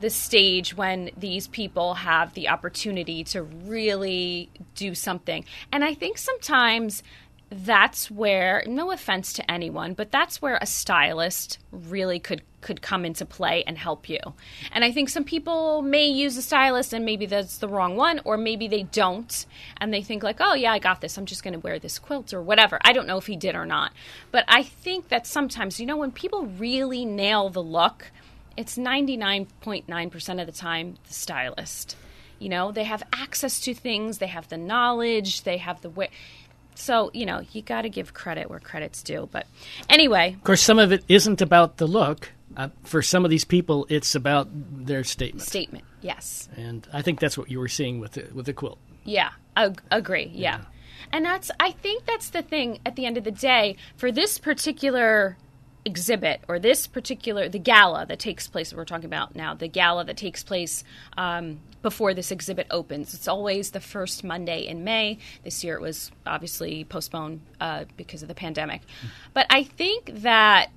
the 0.00 0.10
stage 0.10 0.76
when 0.76 1.10
these 1.16 1.48
people 1.48 1.94
have 1.94 2.34
the 2.34 2.48
opportunity 2.48 3.24
to 3.24 3.42
really 3.42 4.50
do 4.74 4.94
something. 4.94 5.44
And 5.72 5.84
I 5.84 5.94
think 5.94 6.18
sometimes 6.18 7.02
that's 7.48 8.10
where 8.10 8.64
no 8.66 8.90
offense 8.90 9.32
to 9.32 9.48
anyone 9.48 9.94
but 9.94 10.10
that's 10.10 10.42
where 10.42 10.58
a 10.60 10.66
stylist 10.66 11.60
really 11.70 12.18
could 12.18 12.42
could 12.60 12.82
come 12.82 13.04
into 13.04 13.24
play 13.24 13.62
and 13.68 13.78
help 13.78 14.08
you. 14.08 14.18
And 14.72 14.84
i 14.84 14.90
think 14.90 15.08
some 15.08 15.22
people 15.22 15.80
may 15.80 16.06
use 16.06 16.36
a 16.36 16.42
stylist 16.42 16.92
and 16.92 17.04
maybe 17.04 17.24
that's 17.26 17.58
the 17.58 17.68
wrong 17.68 17.94
one 17.94 18.20
or 18.24 18.36
maybe 18.36 18.66
they 18.66 18.82
don't 18.82 19.46
and 19.76 19.94
they 19.94 20.02
think 20.02 20.24
like 20.24 20.38
oh 20.40 20.54
yeah 20.54 20.72
i 20.72 20.80
got 20.80 21.00
this. 21.00 21.16
I'm 21.16 21.26
just 21.26 21.44
going 21.44 21.54
to 21.54 21.60
wear 21.60 21.78
this 21.78 22.00
quilt 22.00 22.34
or 22.34 22.42
whatever. 22.42 22.80
I 22.82 22.92
don't 22.92 23.06
know 23.06 23.18
if 23.18 23.26
he 23.26 23.36
did 23.36 23.54
or 23.54 23.64
not. 23.66 23.92
But 24.32 24.44
i 24.48 24.64
think 24.64 25.08
that 25.10 25.24
sometimes 25.24 25.78
you 25.78 25.86
know 25.86 25.96
when 25.96 26.10
people 26.10 26.46
really 26.46 27.04
nail 27.04 27.48
the 27.48 27.62
look 27.62 28.10
it's 28.56 28.76
99.9% 28.76 30.40
of 30.40 30.46
the 30.46 30.52
time 30.52 30.96
the 31.06 31.14
stylist 31.14 31.96
you 32.38 32.48
know 32.48 32.72
they 32.72 32.84
have 32.84 33.02
access 33.12 33.60
to 33.60 33.74
things 33.74 34.18
they 34.18 34.26
have 34.26 34.48
the 34.48 34.56
knowledge 34.56 35.42
they 35.42 35.56
have 35.56 35.80
the 35.82 35.90
way 35.90 36.10
so, 36.78 37.10
you 37.14 37.26
know, 37.26 37.42
you 37.52 37.62
got 37.62 37.82
to 37.82 37.88
give 37.88 38.14
credit 38.14 38.50
where 38.50 38.60
credit's 38.60 39.02
due. 39.02 39.28
But 39.32 39.46
anyway, 39.88 40.34
Of 40.34 40.44
course, 40.44 40.62
some 40.62 40.78
of 40.78 40.92
it 40.92 41.04
isn't 41.08 41.40
about 41.40 41.78
the 41.78 41.86
look. 41.86 42.32
Uh, 42.56 42.68
for 42.84 43.02
some 43.02 43.24
of 43.24 43.30
these 43.30 43.44
people, 43.44 43.86
it's 43.90 44.14
about 44.14 44.48
their 44.50 45.04
statement, 45.04 45.46
statement. 45.46 45.84
Yes. 46.00 46.48
and 46.56 46.86
I 46.92 47.02
think 47.02 47.20
that's 47.20 47.36
what 47.36 47.50
you 47.50 47.58
were 47.58 47.68
seeing 47.68 47.98
with 47.98 48.12
the, 48.12 48.28
with 48.32 48.46
the 48.46 48.54
quilt. 48.54 48.78
Yeah. 49.04 49.30
Ag- 49.56 49.82
agree. 49.90 50.30
Yeah. 50.32 50.62
And 51.12 51.24
that's, 51.24 51.50
I 51.60 51.72
think 51.72 52.06
that's 52.06 52.30
the 52.30 52.42
thing 52.42 52.78
at 52.86 52.96
the 52.96 53.04
end 53.04 53.18
of 53.18 53.24
the 53.24 53.30
day 53.30 53.76
for 53.96 54.10
this 54.10 54.38
particular 54.38 55.36
exhibit 55.86 56.42
or 56.48 56.58
this 56.58 56.86
particular, 56.86 57.48
the 57.48 57.60
gala 57.60 58.04
that 58.06 58.18
takes 58.18 58.48
place, 58.48 58.70
that 58.70 58.76
we're 58.76 58.84
talking 58.84 59.06
about 59.06 59.36
now, 59.36 59.54
the 59.54 59.68
gala 59.68 60.04
that 60.04 60.16
takes 60.16 60.42
place 60.42 60.82
um, 61.16 61.60
before 61.80 62.12
this 62.12 62.32
exhibit 62.32 62.66
opens. 62.70 63.14
It's 63.14 63.28
always 63.28 63.70
the 63.70 63.80
first 63.80 64.24
Monday 64.24 64.66
in 64.66 64.82
May. 64.82 65.18
This 65.44 65.62
year 65.62 65.76
it 65.76 65.80
was 65.80 66.10
obviously 66.26 66.84
postponed 66.84 67.40
uh, 67.60 67.84
because 67.96 68.20
of 68.22 68.28
the 68.28 68.34
pandemic. 68.34 68.82
But 69.32 69.46
I 69.48 69.62
think 69.62 70.10
that 70.22 70.70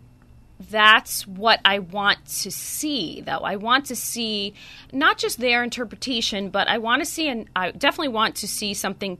that's 0.69 1.25
what 1.25 1.59
I 1.65 1.79
want 1.79 2.23
to 2.43 2.51
see, 2.51 3.21
though. 3.21 3.39
I 3.39 3.55
want 3.55 3.85
to 3.87 3.95
see 3.95 4.53
not 4.93 5.17
just 5.17 5.39
their 5.39 5.63
interpretation, 5.63 6.49
but 6.49 6.67
I 6.67 6.77
want 6.77 7.01
to 7.01 7.05
see, 7.05 7.27
and 7.29 7.49
I 7.55 7.71
definitely 7.71 8.09
want 8.09 8.35
to 8.35 8.47
see 8.47 8.75
something 8.75 9.17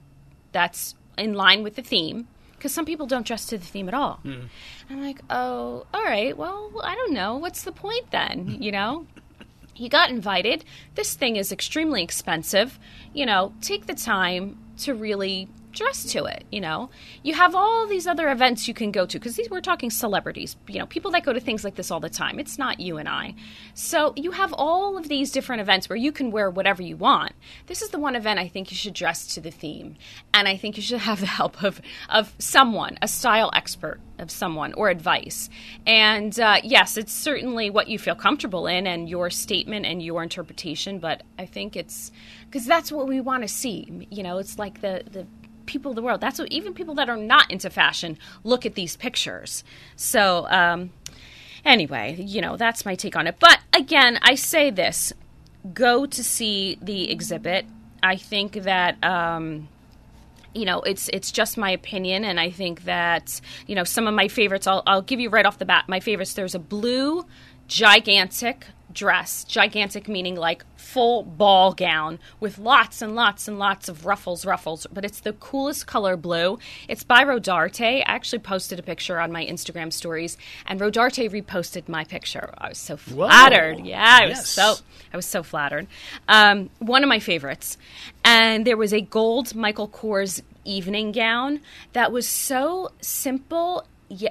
that's 0.51 0.95
in 1.17 1.33
line 1.33 1.63
with 1.63 1.75
the 1.75 1.81
theme. 1.81 2.27
Because 2.57 2.73
some 2.73 2.83
people 2.83 3.07
don't 3.07 3.25
dress 3.25 3.45
to 3.47 3.57
the 3.57 3.65
theme 3.65 3.87
at 3.87 3.93
all. 3.93 4.19
I'm 4.89 5.01
like, 5.01 5.21
oh, 5.29 5.85
all 5.93 6.03
right, 6.03 6.35
well, 6.35 6.71
I 6.83 6.95
don't 6.95 7.13
know. 7.13 7.37
What's 7.37 7.63
the 7.63 7.71
point 7.71 8.09
then? 8.11 8.57
You 8.59 8.71
know? 8.71 9.05
You 9.75 9.87
got 9.87 10.09
invited. 10.09 10.65
This 10.95 11.13
thing 11.13 11.35
is 11.37 11.51
extremely 11.51 12.03
expensive. 12.03 12.79
You 13.13 13.25
know, 13.25 13.53
take 13.61 13.85
the 13.85 13.93
time 13.93 14.57
to 14.79 14.93
really 14.93 15.47
dress 15.71 16.03
to 16.11 16.25
it. 16.25 16.43
You 16.51 16.61
know, 16.61 16.89
you 17.23 17.33
have 17.33 17.55
all 17.55 17.87
these 17.87 18.07
other 18.07 18.29
events 18.29 18.67
you 18.67 18.73
can 18.73 18.91
go 18.91 19.05
to 19.05 19.19
because 19.19 19.39
we're 19.49 19.61
talking 19.61 19.89
celebrities. 19.89 20.55
You 20.67 20.79
know, 20.79 20.85
people 20.85 21.11
that 21.11 21.23
go 21.23 21.33
to 21.33 21.39
things 21.39 21.63
like 21.63 21.75
this 21.75 21.91
all 21.91 21.99
the 21.99 22.09
time. 22.09 22.39
It's 22.39 22.57
not 22.57 22.79
you 22.79 22.97
and 22.97 23.07
I. 23.07 23.35
So 23.73 24.13
you 24.15 24.31
have 24.31 24.53
all 24.53 24.97
of 24.97 25.07
these 25.07 25.31
different 25.31 25.61
events 25.61 25.89
where 25.89 25.95
you 25.95 26.11
can 26.11 26.31
wear 26.31 26.49
whatever 26.49 26.81
you 26.81 26.97
want. 26.97 27.33
This 27.67 27.81
is 27.81 27.89
the 27.89 27.99
one 27.99 28.15
event 28.15 28.39
I 28.39 28.47
think 28.47 28.71
you 28.71 28.77
should 28.77 28.93
dress 28.93 29.27
to 29.35 29.41
the 29.41 29.51
theme, 29.51 29.95
and 30.33 30.47
I 30.47 30.57
think 30.57 30.77
you 30.77 30.83
should 30.83 30.99
have 30.99 31.19
the 31.19 31.25
help 31.25 31.63
of 31.63 31.81
of 32.09 32.33
someone, 32.39 32.97
a 33.01 33.07
style 33.07 33.51
expert 33.53 33.99
of 34.19 34.29
someone 34.29 34.73
or 34.73 34.89
advice. 34.89 35.49
And 35.85 36.37
uh, 36.39 36.57
yes, 36.63 36.97
it's 36.97 37.13
certainly 37.13 37.69
what 37.69 37.87
you 37.87 37.97
feel 37.97 38.15
comfortable 38.15 38.67
in 38.67 38.85
and 38.85 39.09
your 39.09 39.29
statement 39.29 39.85
and 39.85 40.03
your 40.03 40.21
interpretation. 40.21 40.99
But 40.99 41.23
I 41.37 41.45
think 41.45 41.75
it's 41.75 42.11
because 42.45 42.65
that's 42.65 42.91
what 42.91 43.07
we 43.07 43.21
want 43.21 43.43
to 43.43 43.47
see. 43.47 44.07
You 44.11 44.23
know, 44.23 44.37
it's 44.37 44.59
like 44.59 44.81
the 44.81 45.03
the 45.09 45.25
people 45.69 45.91
of 45.91 45.95
the 45.95 46.01
world. 46.01 46.19
That's 46.19 46.39
what 46.39 46.51
even 46.51 46.73
people 46.73 46.95
that 46.95 47.09
are 47.09 47.17
not 47.17 47.49
into 47.49 47.69
fashion 47.69 48.17
look 48.43 48.65
at 48.65 48.75
these 48.75 48.97
pictures. 48.97 49.63
So. 49.95 50.47
Um, 50.49 50.91
Anyway, 51.65 52.15
you 52.19 52.41
know, 52.41 52.55
that's 52.55 52.85
my 52.85 52.95
take 52.95 53.15
on 53.15 53.27
it. 53.27 53.35
But 53.39 53.59
again, 53.73 54.17
I 54.21 54.35
say 54.35 54.69
this 54.69 55.11
go 55.73 56.05
to 56.05 56.23
see 56.23 56.77
the 56.81 57.11
exhibit. 57.11 57.65
I 58.01 58.15
think 58.15 58.53
that. 58.63 59.03
Um, 59.03 59.67
you 60.51 60.65
know, 60.65 60.81
it's 60.81 61.09
it's 61.09 61.31
just 61.31 61.59
my 61.59 61.69
opinion, 61.69 62.25
and 62.25 62.39
I 62.39 62.49
think 62.49 62.85
that 62.85 63.39
you 63.67 63.75
know 63.75 63.83
some 63.83 64.07
of 64.07 64.15
my 64.15 64.27
favorites. 64.27 64.65
I'll 64.65 64.81
I'll 64.87 65.03
give 65.03 65.19
you 65.19 65.29
right 65.29 65.45
off 65.45 65.59
the 65.59 65.65
bat 65.65 65.85
my 65.87 65.99
favorites. 65.99 66.33
There's 66.33 66.55
a 66.55 66.59
blue, 66.59 67.23
gigantic 67.67 68.65
dress, 68.93 69.43
gigantic 69.43 70.07
meaning 70.07 70.35
like 70.35 70.65
full 70.75 71.23
ball 71.23 71.73
gown 71.73 72.19
with 72.39 72.57
lots 72.57 73.01
and 73.01 73.15
lots 73.15 73.47
and 73.47 73.59
lots 73.59 73.89
of 73.89 74.05
ruffles, 74.05 74.45
ruffles. 74.45 74.87
But 74.91 75.05
it's 75.05 75.19
the 75.19 75.33
coolest 75.33 75.87
color 75.87 76.17
blue. 76.17 76.59
It's 76.87 77.03
by 77.03 77.23
Rodarte. 77.23 77.81
I 77.81 77.99
actually 78.01 78.39
posted 78.39 78.79
a 78.79 78.83
picture 78.83 79.19
on 79.19 79.31
my 79.31 79.45
Instagram 79.45 79.93
stories, 79.93 80.37
and 80.65 80.79
Rodarte 80.79 81.29
reposted 81.29 81.87
my 81.87 82.03
picture. 82.03 82.53
I 82.57 82.69
was 82.69 82.77
so 82.77 82.97
flattered. 82.97 83.85
Yeah, 83.85 84.19
I 84.21 84.27
was 84.27 84.47
so 84.47 84.75
I 85.13 85.17
was 85.17 85.25
so 85.25 85.43
flattered. 85.43 85.87
Um, 86.27 86.69
one 86.79 87.03
of 87.03 87.09
my 87.09 87.19
favorites. 87.19 87.77
And 88.23 88.65
there 88.65 88.77
was 88.77 88.93
a 88.93 89.01
gold 89.01 89.55
Michael 89.55 89.87
Kors 89.87 90.41
evening 90.65 91.11
gown 91.11 91.61
that 91.93 92.11
was 92.11 92.27
so 92.27 92.91
simple 93.01 93.85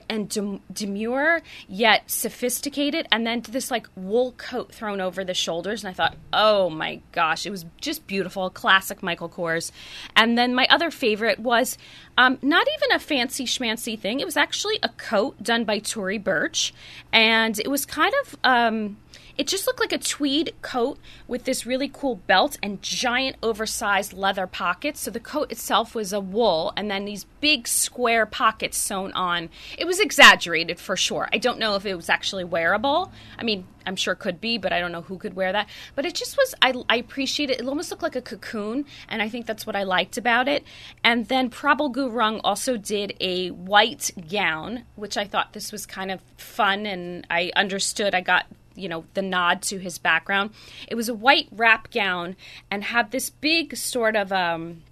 and 0.09 0.29
dem- 0.29 0.61
demure 0.73 1.41
yet 1.69 2.11
sophisticated 2.11 3.07
and 3.13 3.27
then 3.27 3.43
this 3.49 3.71
like 3.71 3.89
wool 3.97 4.33
coat 4.33 4.73
thrown 4.73 5.01
over 5.01 5.25
the 5.25 5.35
shoulders 5.35 5.83
and 5.83 5.91
i 5.91 5.93
thought 5.93 6.17
oh 6.33 6.69
my 6.69 7.01
gosh 7.13 7.47
it 7.47 7.51
was 7.51 7.65
just 7.81 8.07
beautiful 8.07 8.51
classic 8.51 9.03
michael 9.03 9.29
kors. 9.29 9.71
And 10.17 10.37
then 10.37 10.55
my 10.55 10.67
other 10.71 10.91
favorite 10.91 11.39
was 11.39 11.79
um, 12.17 12.39
not 12.43 12.67
even 12.77 12.93
a 12.93 12.99
fancy 12.99 13.45
schmancy 13.45 13.99
thing. 13.99 14.21
It 14.21 14.27
was 14.27 14.37
actually 14.37 14.79
a 14.83 14.89
coat 14.91 15.43
done 15.43 15.65
by 15.65 15.79
Tory 15.79 16.19
Burch 16.19 16.75
and 17.13 17.59
it 17.59 17.69
was 17.69 17.87
kind 17.87 18.13
of 18.23 18.37
um, 18.45 18.97
it 19.39 19.47
just 19.47 19.69
looked 19.69 19.79
like 19.79 19.93
a 19.93 19.99
tweed 19.99 20.53
coat 20.63 20.99
with 21.29 21.45
this 21.45 21.65
really 21.65 21.89
cool 21.89 22.17
belt 22.17 22.59
and 22.61 22.83
giant 22.83 23.37
oversized 23.41 24.13
leather 24.13 24.49
pockets. 24.49 25.01
So 25.01 25.13
the 25.13 25.21
coat 25.21 25.53
itself 25.53 25.95
was 25.95 26.13
a 26.13 26.19
wool 26.19 26.73
and 26.77 26.91
then 26.91 27.05
these 27.05 27.25
big 27.41 27.69
square 27.69 28.27
pockets 28.27 28.77
sewn 28.77 29.13
on. 29.13 29.49
It 29.79 29.87
was 29.87 30.01
exaggerated 30.01 30.81
for 30.81 30.97
sure. 30.97 31.29
I 31.33 31.39
don't 31.39 31.61
know 31.61 31.77
if 31.77 31.87
it 31.87 31.95
was 31.95 32.09
actually 32.09 32.45
wearable. 32.45 33.13
I 33.39 33.45
mean, 33.45 33.65
I'm 33.87 33.97
sure 33.97 34.13
it 34.13 34.19
could 34.19 34.41
be, 34.41 34.59
but 34.59 34.73
I 34.73 34.81
don't 34.81 34.93
know 34.93 35.03
who 35.03 35.17
could 35.17 35.35
wear 35.35 35.53
that. 35.53 35.69
But 35.95 36.05
it 36.05 36.15
just 36.15 36.37
was, 36.37 36.55
I, 36.61 36.75
I 36.91 36.97
appreciate 36.97 37.49
it. 37.49 37.61
It 37.61 37.67
almost 37.67 37.91
looked 37.91 38.03
like 38.03 38.17
a 38.17 38.21
cocoon, 38.21 38.85
and 39.09 39.23
I 39.23 39.31
think 39.31 39.47
that's 39.47 39.67
what 39.67 39.75
I 39.75 39.85
liked 39.85 40.19
about 40.19 40.47
it. 40.47 40.63
And 41.03 41.27
then 41.29 41.49
Prabal 41.49 41.91
Gurung 41.91 42.41
also 42.45 42.77
did 42.77 43.15
a 43.19 43.49
white 43.49 44.11
gown, 44.31 44.85
which 44.97 45.17
I 45.17 45.25
thought 45.25 45.55
this 45.55 45.73
was 45.73 45.87
kind 45.87 46.11
of 46.11 46.21
fun, 46.37 46.85
and 46.85 47.27
I 47.31 47.51
understood. 47.57 48.15
I 48.15 48.21
got 48.21 48.47
you 48.79 48.89
know 48.89 49.05
the 49.15 49.23
nod 49.23 49.63
to 49.63 49.79
his 49.79 49.99
background. 49.99 50.51
It 50.89 50.95
was 50.95 51.09
a 51.09 51.15
white 51.15 51.49
wrap 51.51 51.91
gown 51.91 52.37
and 52.71 52.85
had 52.85 53.11
this 53.11 53.31
big 53.31 53.77
sort 53.77 54.17
of 54.17 54.33
um 54.33 54.83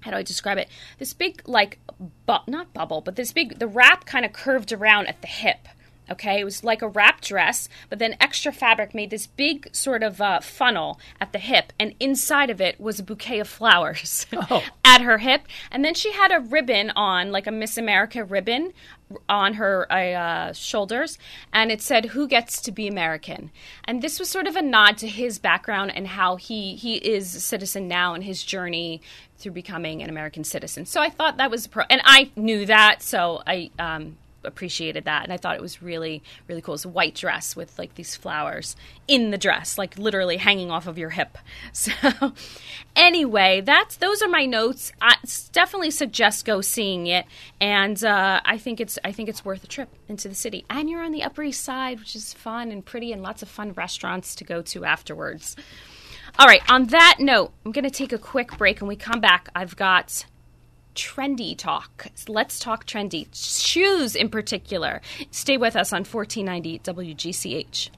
how 0.00 0.10
do 0.10 0.18
I 0.18 0.22
describe 0.22 0.58
it? 0.58 0.68
This 0.98 1.14
big 1.14 1.42
like 1.46 1.78
bu- 2.26 2.46
not 2.46 2.74
bubble, 2.74 3.00
but 3.00 3.16
this 3.16 3.32
big 3.32 3.58
the 3.58 3.66
wrap 3.66 4.04
kind 4.04 4.24
of 4.24 4.32
curved 4.32 4.72
around 4.72 5.06
at 5.06 5.20
the 5.22 5.28
hip. 5.28 5.68
Okay, 6.10 6.38
it 6.40 6.44
was 6.44 6.62
like 6.62 6.82
a 6.82 6.88
wrap 6.88 7.20
dress, 7.20 7.68
but 7.88 7.98
then 7.98 8.16
extra 8.20 8.52
fabric 8.52 8.94
made 8.94 9.10
this 9.10 9.26
big 9.26 9.74
sort 9.74 10.02
of 10.02 10.20
uh, 10.20 10.40
funnel 10.40 11.00
at 11.20 11.32
the 11.32 11.38
hip, 11.38 11.72
and 11.78 11.94
inside 11.98 12.50
of 12.50 12.60
it 12.60 12.78
was 12.80 12.98
a 12.98 13.02
bouquet 13.02 13.40
of 13.40 13.48
flowers 13.48 14.26
Oh. 14.34 14.62
at 14.84 15.00
her 15.00 15.18
hip. 15.18 15.42
And 15.70 15.84
then 15.84 15.94
she 15.94 16.12
had 16.12 16.30
a 16.30 16.40
ribbon 16.40 16.90
on, 16.90 17.32
like 17.32 17.46
a 17.46 17.50
Miss 17.50 17.78
America 17.78 18.22
ribbon 18.22 18.72
on 19.28 19.54
her 19.54 19.90
uh, 19.92 20.52
shoulders, 20.52 21.18
and 21.52 21.70
it 21.70 21.80
said, 21.80 22.06
"Who 22.06 22.26
gets 22.26 22.60
to 22.62 22.72
be 22.72 22.86
American?" 22.88 23.50
And 23.84 24.02
this 24.02 24.18
was 24.18 24.28
sort 24.28 24.46
of 24.46 24.56
a 24.56 24.62
nod 24.62 24.98
to 24.98 25.08
his 25.08 25.38
background 25.38 25.92
and 25.94 26.08
how 26.08 26.36
he 26.36 26.74
he 26.76 26.96
is 26.96 27.34
a 27.34 27.40
citizen 27.40 27.86
now 27.88 28.14
and 28.14 28.24
his 28.24 28.42
journey 28.42 29.00
through 29.38 29.52
becoming 29.52 30.02
an 30.02 30.08
American 30.10 30.44
citizen. 30.44 30.86
So 30.86 31.00
I 31.00 31.10
thought 31.10 31.36
that 31.36 31.50
was 31.50 31.66
pro, 31.66 31.84
and 31.90 32.00
I 32.04 32.30
knew 32.36 32.66
that, 32.66 33.02
so 33.02 33.42
I 33.46 33.70
um, 33.78 34.16
appreciated 34.44 35.04
that, 35.04 35.24
and 35.24 35.32
I 35.32 35.36
thought 35.36 35.56
it 35.56 35.62
was 35.62 35.82
really 35.82 36.22
really 36.48 36.60
cool. 36.60 36.74
It's 36.74 36.84
a 36.84 36.88
white 36.88 37.14
dress 37.14 37.56
with 37.56 37.78
like 37.78 37.94
these 37.94 38.16
flowers 38.16 38.76
in 39.08 39.30
the 39.30 39.38
dress, 39.38 39.78
like 39.78 39.98
literally 39.98 40.36
hanging 40.36 40.70
off 40.70 40.86
of 40.86 40.98
your 40.98 41.10
hip. 41.10 41.38
So 41.72 41.92
anyway, 42.96 43.60
that's 43.60 43.96
those 43.96 44.22
are 44.22 44.28
my 44.28 44.46
notes. 44.46 44.92
I 45.00 45.16
definitely 45.52 45.90
suggest 45.90 46.44
go 46.44 46.60
seeing 46.60 47.06
it, 47.06 47.26
and 47.60 48.02
uh, 48.02 48.40
I 48.44 48.58
think 48.58 48.80
it's 48.80 48.98
I 49.04 49.12
think 49.12 49.28
it's 49.28 49.44
worth 49.44 49.64
a 49.64 49.66
trip 49.66 49.88
into 50.08 50.28
the 50.28 50.34
city. 50.34 50.64
And 50.70 50.88
you're 50.88 51.02
on 51.02 51.12
the 51.12 51.22
Upper 51.22 51.42
East 51.42 51.62
Side, 51.62 51.98
which 51.98 52.16
is 52.16 52.32
fun 52.32 52.70
and 52.70 52.84
pretty, 52.84 53.12
and 53.12 53.22
lots 53.22 53.42
of 53.42 53.48
fun 53.48 53.72
restaurants 53.72 54.34
to 54.36 54.44
go 54.44 54.62
to 54.62 54.84
afterwards. 54.84 55.56
All 56.38 56.46
right, 56.46 56.62
on 56.68 56.86
that 56.86 57.18
note, 57.20 57.52
I'm 57.64 57.70
going 57.70 57.84
to 57.84 57.90
take 57.90 58.12
a 58.12 58.18
quick 58.18 58.58
break. 58.58 58.80
and 58.80 58.88
we 58.88 58.96
come 58.96 59.20
back, 59.20 59.48
I've 59.54 59.76
got 59.76 60.24
trendy 60.94 61.56
talk. 61.56 62.06
Let's 62.28 62.58
talk 62.58 62.86
trendy. 62.86 63.28
Shoes 63.32 64.14
in 64.14 64.28
particular. 64.28 65.00
Stay 65.30 65.56
with 65.56 65.76
us 65.76 65.92
on 65.92 66.04
1490 66.04 66.78
WGCH. 66.80 67.90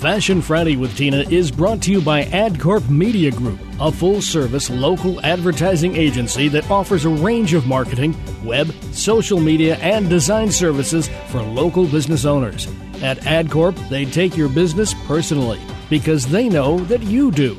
Fashion 0.00 0.40
Friday 0.40 0.76
with 0.76 0.96
Tina 0.96 1.18
is 1.28 1.50
brought 1.50 1.82
to 1.82 1.92
you 1.92 2.00
by 2.00 2.24
AdCorp 2.24 2.88
Media 2.88 3.30
Group, 3.30 3.60
a 3.78 3.92
full 3.92 4.22
service 4.22 4.70
local 4.70 5.20
advertising 5.20 5.94
agency 5.94 6.48
that 6.48 6.70
offers 6.70 7.04
a 7.04 7.10
range 7.10 7.52
of 7.52 7.66
marketing, 7.66 8.16
web, 8.42 8.72
social 8.92 9.38
media, 9.38 9.76
and 9.76 10.08
design 10.08 10.50
services 10.50 11.10
for 11.28 11.42
local 11.42 11.84
business 11.86 12.24
owners. 12.24 12.66
At 13.02 13.18
AdCorp, 13.18 13.90
they 13.90 14.06
take 14.06 14.38
your 14.38 14.48
business 14.48 14.94
personally 15.06 15.60
because 15.90 16.24
they 16.26 16.48
know 16.48 16.78
that 16.84 17.02
you 17.02 17.30
do. 17.30 17.58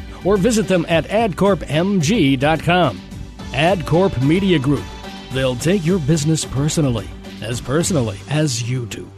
or 0.23 0.37
visit 0.37 0.67
them 0.67 0.85
at 0.89 1.05
adcorpmg.com. 1.05 3.01
AdCorp 3.51 4.25
Media 4.25 4.59
Group. 4.59 4.85
They'll 5.33 5.55
take 5.55 5.85
your 5.85 5.99
business 5.99 6.45
personally, 6.45 7.07
as 7.41 7.59
personally 7.61 8.19
as 8.29 8.69
you 8.69 8.85
do. 8.85 9.09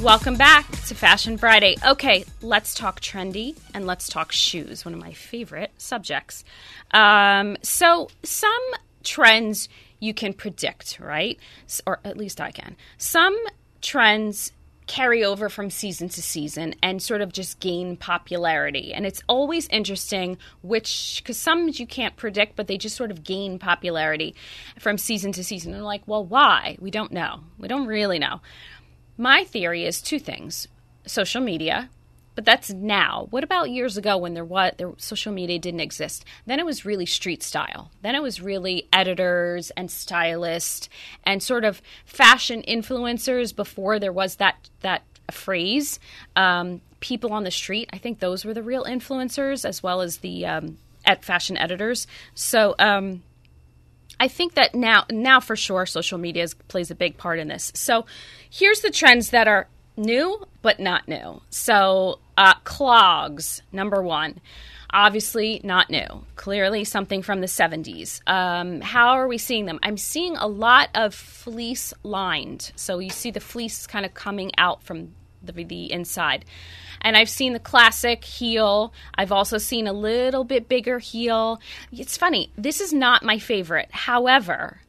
Welcome 0.00 0.36
back 0.36 0.68
to 0.86 0.94
Fashion 0.94 1.38
Friday. 1.38 1.76
Okay, 1.86 2.24
let's 2.42 2.74
talk 2.74 3.00
trendy 3.00 3.56
and 3.72 3.86
let's 3.86 4.08
talk 4.08 4.32
shoes, 4.32 4.84
one 4.84 4.92
of 4.92 4.98
my 4.98 5.12
favorite 5.12 5.70
subjects. 5.78 6.42
Um, 6.90 7.56
so, 7.62 8.08
some 8.24 8.50
trends 9.04 9.68
you 10.00 10.12
can 10.12 10.34
predict, 10.34 10.98
right? 10.98 11.38
Or 11.86 12.00
at 12.04 12.16
least 12.16 12.40
I 12.40 12.50
can. 12.50 12.76
Some 12.98 13.38
trends 13.82 14.50
carry 14.86 15.24
over 15.24 15.48
from 15.48 15.70
season 15.70 16.08
to 16.10 16.22
season 16.22 16.74
and 16.82 17.02
sort 17.02 17.20
of 17.20 17.32
just 17.32 17.58
gain 17.60 17.96
popularity. 17.96 18.92
And 18.92 19.06
it's 19.06 19.22
always 19.28 19.66
interesting 19.68 20.36
which, 20.62 21.22
because 21.22 21.38
some 21.38 21.70
you 21.72 21.86
can't 21.86 22.16
predict, 22.16 22.56
but 22.56 22.66
they 22.66 22.76
just 22.76 22.96
sort 22.96 23.10
of 23.10 23.24
gain 23.24 23.58
popularity 23.58 24.34
from 24.78 24.98
season 24.98 25.32
to 25.32 25.44
season. 25.44 25.72
And 25.72 25.84
like, 25.84 26.02
well, 26.06 26.24
why? 26.24 26.76
We 26.80 26.90
don't 26.90 27.12
know. 27.12 27.40
We 27.58 27.68
don't 27.68 27.86
really 27.86 28.18
know. 28.18 28.40
My 29.16 29.44
theory 29.44 29.84
is 29.84 30.02
two 30.02 30.18
things 30.18 30.68
social 31.06 31.40
media, 31.40 31.90
but 32.34 32.44
that's 32.44 32.70
now. 32.70 33.28
What 33.30 33.44
about 33.44 33.70
years 33.70 33.96
ago 33.96 34.16
when 34.16 34.34
there 34.34 34.44
was 34.44 34.72
there, 34.76 34.92
social 34.96 35.32
media 35.32 35.58
didn't 35.58 35.80
exist? 35.80 36.24
Then 36.46 36.58
it 36.58 36.66
was 36.66 36.84
really 36.84 37.06
street 37.06 37.42
style. 37.42 37.90
Then 38.02 38.14
it 38.14 38.22
was 38.22 38.40
really 38.40 38.88
editors 38.92 39.70
and 39.76 39.90
stylists 39.90 40.88
and 41.24 41.42
sort 41.42 41.64
of 41.64 41.80
fashion 42.04 42.62
influencers 42.66 43.54
before 43.54 43.98
there 43.98 44.12
was 44.12 44.36
that 44.36 44.68
that 44.80 45.02
phrase. 45.30 46.00
Um, 46.36 46.80
people 47.00 47.32
on 47.34 47.44
the 47.44 47.50
street. 47.50 47.90
I 47.92 47.98
think 47.98 48.18
those 48.18 48.44
were 48.44 48.54
the 48.54 48.62
real 48.62 48.84
influencers 48.84 49.64
as 49.64 49.82
well 49.82 50.00
as 50.00 50.18
the 50.18 50.46
um, 50.46 50.78
at 51.04 51.24
fashion 51.24 51.56
editors. 51.56 52.06
So. 52.34 52.74
Um, 52.78 53.22
I 54.20 54.28
think 54.28 54.54
that 54.54 54.76
now, 54.76 55.06
now 55.10 55.40
for 55.40 55.56
sure, 55.56 55.86
social 55.86 56.18
media 56.18 56.46
plays 56.68 56.92
a 56.92 56.94
big 56.94 57.16
part 57.16 57.40
in 57.40 57.48
this. 57.48 57.72
So, 57.74 58.06
here's 58.54 58.80
the 58.80 58.90
trends 58.90 59.30
that 59.30 59.48
are 59.48 59.66
new 59.96 60.46
but 60.62 60.78
not 60.78 61.08
new. 61.08 61.40
So, 61.50 62.20
uh, 62.38 62.54
clogs, 62.64 63.62
number 63.72 64.00
one, 64.02 64.40
obviously 64.90 65.60
not 65.64 65.90
new. 65.90 66.24
Clearly, 66.36 66.84
something 66.84 67.22
from 67.22 67.40
the 67.40 67.46
70s. 67.46 68.20
Um, 68.26 68.80
how 68.80 69.10
are 69.10 69.28
we 69.28 69.38
seeing 69.38 69.66
them? 69.66 69.78
I'm 69.82 69.96
seeing 69.96 70.36
a 70.36 70.46
lot 70.46 70.88
of 70.94 71.14
fleece 71.14 71.92
lined. 72.02 72.72
So, 72.76 72.98
you 72.98 73.10
see 73.10 73.30
the 73.30 73.40
fleece 73.40 73.86
kind 73.86 74.06
of 74.06 74.14
coming 74.14 74.52
out 74.56 74.82
from 74.82 75.14
the, 75.42 75.52
the 75.64 75.92
inside. 75.92 76.44
And 77.02 77.16
I've 77.16 77.28
seen 77.28 77.52
the 77.52 77.58
classic 77.58 78.24
heel. 78.24 78.94
I've 79.14 79.32
also 79.32 79.58
seen 79.58 79.86
a 79.86 79.92
little 79.92 80.44
bit 80.44 80.68
bigger 80.68 80.98
heel. 80.98 81.60
It's 81.92 82.16
funny, 82.16 82.50
this 82.56 82.80
is 82.80 82.92
not 82.92 83.22
my 83.22 83.38
favorite. 83.38 83.88
However, 83.90 84.80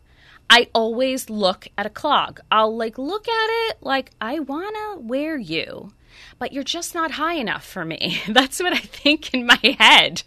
I 0.50 0.70
always 0.74 1.30
look 1.30 1.68
at 1.78 1.86
a 1.86 1.90
clog. 1.90 2.40
I'll 2.52 2.76
like 2.76 2.98
look 2.98 3.28
at 3.28 3.48
it 3.70 3.78
like 3.82 4.12
I 4.22 4.40
want 4.40 4.76
to 4.76 5.02
wear 5.02 5.38
you, 5.38 5.92
but 6.40 6.54
you're 6.54 6.64
just 6.64 6.94
not 6.94 7.12
high 7.12 7.36
enough 7.36 7.66
for 7.66 7.84
me. 7.84 8.22
That's 8.28 8.60
what 8.60 8.74
I 8.74 8.80
think 8.80 9.34
in 9.34 9.46
my 9.46 9.76
head. 9.80 10.24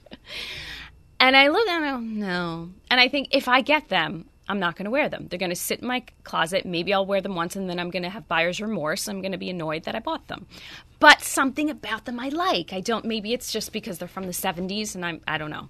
And 1.20 1.36
I 1.36 1.48
look 1.48 1.68
at 1.68 1.80
them, 1.80 2.18
no. 2.18 2.70
And 2.90 3.00
I 3.00 3.08
think 3.08 3.28
if 3.32 3.48
I 3.48 3.60
get 3.60 3.88
them, 3.88 4.28
I'm 4.48 4.60
not 4.60 4.76
going 4.76 4.86
to 4.86 4.90
wear 4.90 5.08
them. 5.08 5.26
They're 5.28 5.38
going 5.38 5.50
to 5.50 5.56
sit 5.56 5.80
in 5.80 5.86
my 5.86 6.02
closet. 6.24 6.64
Maybe 6.64 6.94
I'll 6.94 7.04
wear 7.04 7.20
them 7.20 7.34
once 7.34 7.54
and 7.54 7.68
then 7.68 7.78
I'm 7.78 7.90
going 7.90 8.04
to 8.04 8.08
have 8.08 8.28
buyer's 8.28 8.60
remorse. 8.60 9.06
I'm 9.06 9.20
going 9.20 9.32
to 9.32 9.38
be 9.38 9.50
annoyed 9.50 9.84
that 9.84 9.94
I 9.94 9.98
bought 9.98 10.28
them. 10.28 10.46
But 11.00 11.20
something 11.20 11.68
about 11.68 12.06
them 12.06 12.18
I 12.18 12.28
like. 12.30 12.72
I 12.72 12.80
don't, 12.80 13.04
maybe 13.04 13.32
it's 13.34 13.52
just 13.52 13.72
because 13.72 13.98
they're 13.98 14.08
from 14.08 14.24
the 14.24 14.32
70s 14.32 14.94
and 14.94 15.04
I'm, 15.04 15.20
I 15.28 15.36
don't 15.38 15.50
know. 15.50 15.68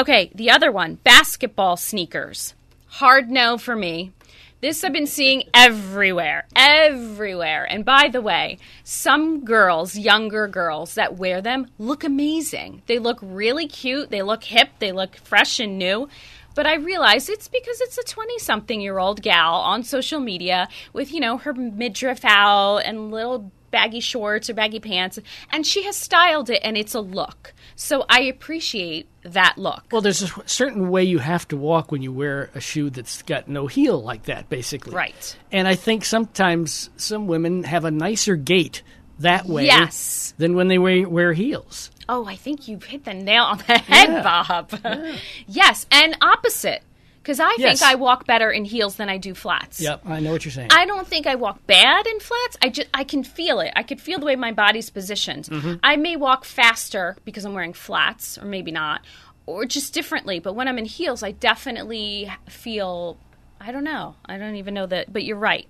Okay, 0.00 0.32
the 0.34 0.50
other 0.50 0.72
one 0.72 0.96
basketball 0.96 1.76
sneakers. 1.76 2.54
Hard 2.96 3.30
no 3.30 3.56
for 3.56 3.74
me. 3.74 4.12
This 4.60 4.84
I've 4.84 4.92
been 4.92 5.06
seeing 5.06 5.44
everywhere, 5.54 6.46
everywhere. 6.54 7.64
And 7.64 7.86
by 7.86 8.10
the 8.12 8.20
way, 8.20 8.58
some 8.84 9.46
girls, 9.46 9.96
younger 9.96 10.46
girls 10.46 10.94
that 10.94 11.16
wear 11.16 11.40
them, 11.40 11.68
look 11.78 12.04
amazing. 12.04 12.82
They 12.86 12.98
look 12.98 13.18
really 13.22 13.66
cute, 13.66 14.10
they 14.10 14.20
look 14.20 14.44
hip, 14.44 14.68
they 14.78 14.92
look 14.92 15.16
fresh 15.16 15.58
and 15.58 15.78
new. 15.78 16.06
But 16.54 16.66
I 16.66 16.74
realize 16.74 17.30
it's 17.30 17.48
because 17.48 17.80
it's 17.80 17.96
a 17.96 18.02
20 18.04 18.38
something 18.40 18.82
year 18.82 18.98
old 18.98 19.22
gal 19.22 19.54
on 19.54 19.84
social 19.84 20.20
media 20.20 20.68
with, 20.92 21.14
you 21.14 21.20
know, 21.20 21.38
her 21.38 21.54
midriff 21.54 22.26
out 22.26 22.80
and 22.80 23.10
little 23.10 23.50
baggy 23.70 24.00
shorts 24.00 24.50
or 24.50 24.54
baggy 24.54 24.80
pants. 24.80 25.18
And 25.50 25.66
she 25.66 25.84
has 25.84 25.96
styled 25.96 26.50
it 26.50 26.60
and 26.62 26.76
it's 26.76 26.94
a 26.94 27.00
look. 27.00 27.54
So 27.76 28.04
I 28.08 28.22
appreciate 28.22 29.08
that 29.24 29.56
look. 29.58 29.84
Well, 29.92 30.02
there's 30.02 30.22
a 30.22 30.30
certain 30.46 30.90
way 30.90 31.04
you 31.04 31.18
have 31.18 31.46
to 31.48 31.56
walk 31.56 31.90
when 31.92 32.02
you 32.02 32.12
wear 32.12 32.50
a 32.54 32.60
shoe 32.60 32.90
that's 32.90 33.22
got 33.22 33.48
no 33.48 33.66
heel 33.66 34.02
like 34.02 34.24
that, 34.24 34.48
basically. 34.48 34.94
Right. 34.94 35.36
And 35.50 35.66
I 35.66 35.74
think 35.74 36.04
sometimes 36.04 36.90
some 36.96 37.26
women 37.26 37.64
have 37.64 37.84
a 37.84 37.90
nicer 37.90 38.36
gait 38.36 38.82
that 39.18 39.46
way 39.46 39.66
Yes. 39.66 40.34
than 40.38 40.54
when 40.54 40.68
they 40.68 40.78
wear, 40.78 41.08
wear 41.08 41.32
heels. 41.32 41.90
Oh, 42.08 42.26
I 42.26 42.34
think 42.36 42.66
you've 42.68 42.84
hit 42.84 43.04
the 43.04 43.14
nail 43.14 43.44
on 43.44 43.58
the 43.58 43.78
head, 43.78 44.08
Yeah. 44.08 44.22
Bob. 44.22 45.14
yes, 45.46 45.86
and 45.90 46.16
opposite. 46.20 46.82
Because 47.22 47.38
I 47.40 47.54
Yes. 47.58 47.78
think 47.80 47.90
I 47.90 47.94
walk 47.94 48.26
better 48.26 48.50
in 48.50 48.64
heels 48.64 48.96
than 48.96 49.08
I 49.08 49.16
do 49.18 49.34
flats. 49.34 49.80
Yep, 49.80 50.02
I 50.06 50.20
know 50.20 50.32
what 50.32 50.44
you're 50.44 50.52
saying. 50.52 50.68
I 50.72 50.84
don't 50.86 51.06
think 51.06 51.26
I 51.26 51.34
walk 51.36 51.66
bad 51.66 52.06
in 52.06 52.18
flats. 52.20 52.56
I 52.60 52.68
just 52.68 52.88
I 52.92 53.04
can 53.04 53.22
feel 53.24 53.60
it. 53.60 53.72
I 53.76 53.82
could 53.82 54.00
feel 54.00 54.18
the 54.18 54.26
way 54.26 54.36
my 54.36 54.52
body's 54.52 54.90
positioned. 54.90 55.44
Mm-hmm. 55.46 55.74
I 55.82 55.96
may 55.96 56.16
walk 56.16 56.44
faster 56.44 57.16
because 57.24 57.44
I'm 57.44 57.54
wearing 57.54 57.72
flats, 57.72 58.36
or 58.38 58.44
maybe 58.44 58.70
not, 58.72 59.02
or 59.46 59.64
just 59.66 59.94
differently. 59.94 60.40
But 60.40 60.54
when 60.54 60.68
I'm 60.68 60.78
in 60.78 60.84
heels, 60.84 61.22
I 61.22 61.30
definitely 61.32 62.30
feel. 62.48 63.18
I 63.60 63.70
don't 63.70 63.84
know. 63.84 64.16
I 64.26 64.38
don't 64.38 64.56
even 64.56 64.74
know 64.74 64.86
that. 64.86 65.12
But 65.12 65.22
you're 65.24 65.36
right. 65.36 65.68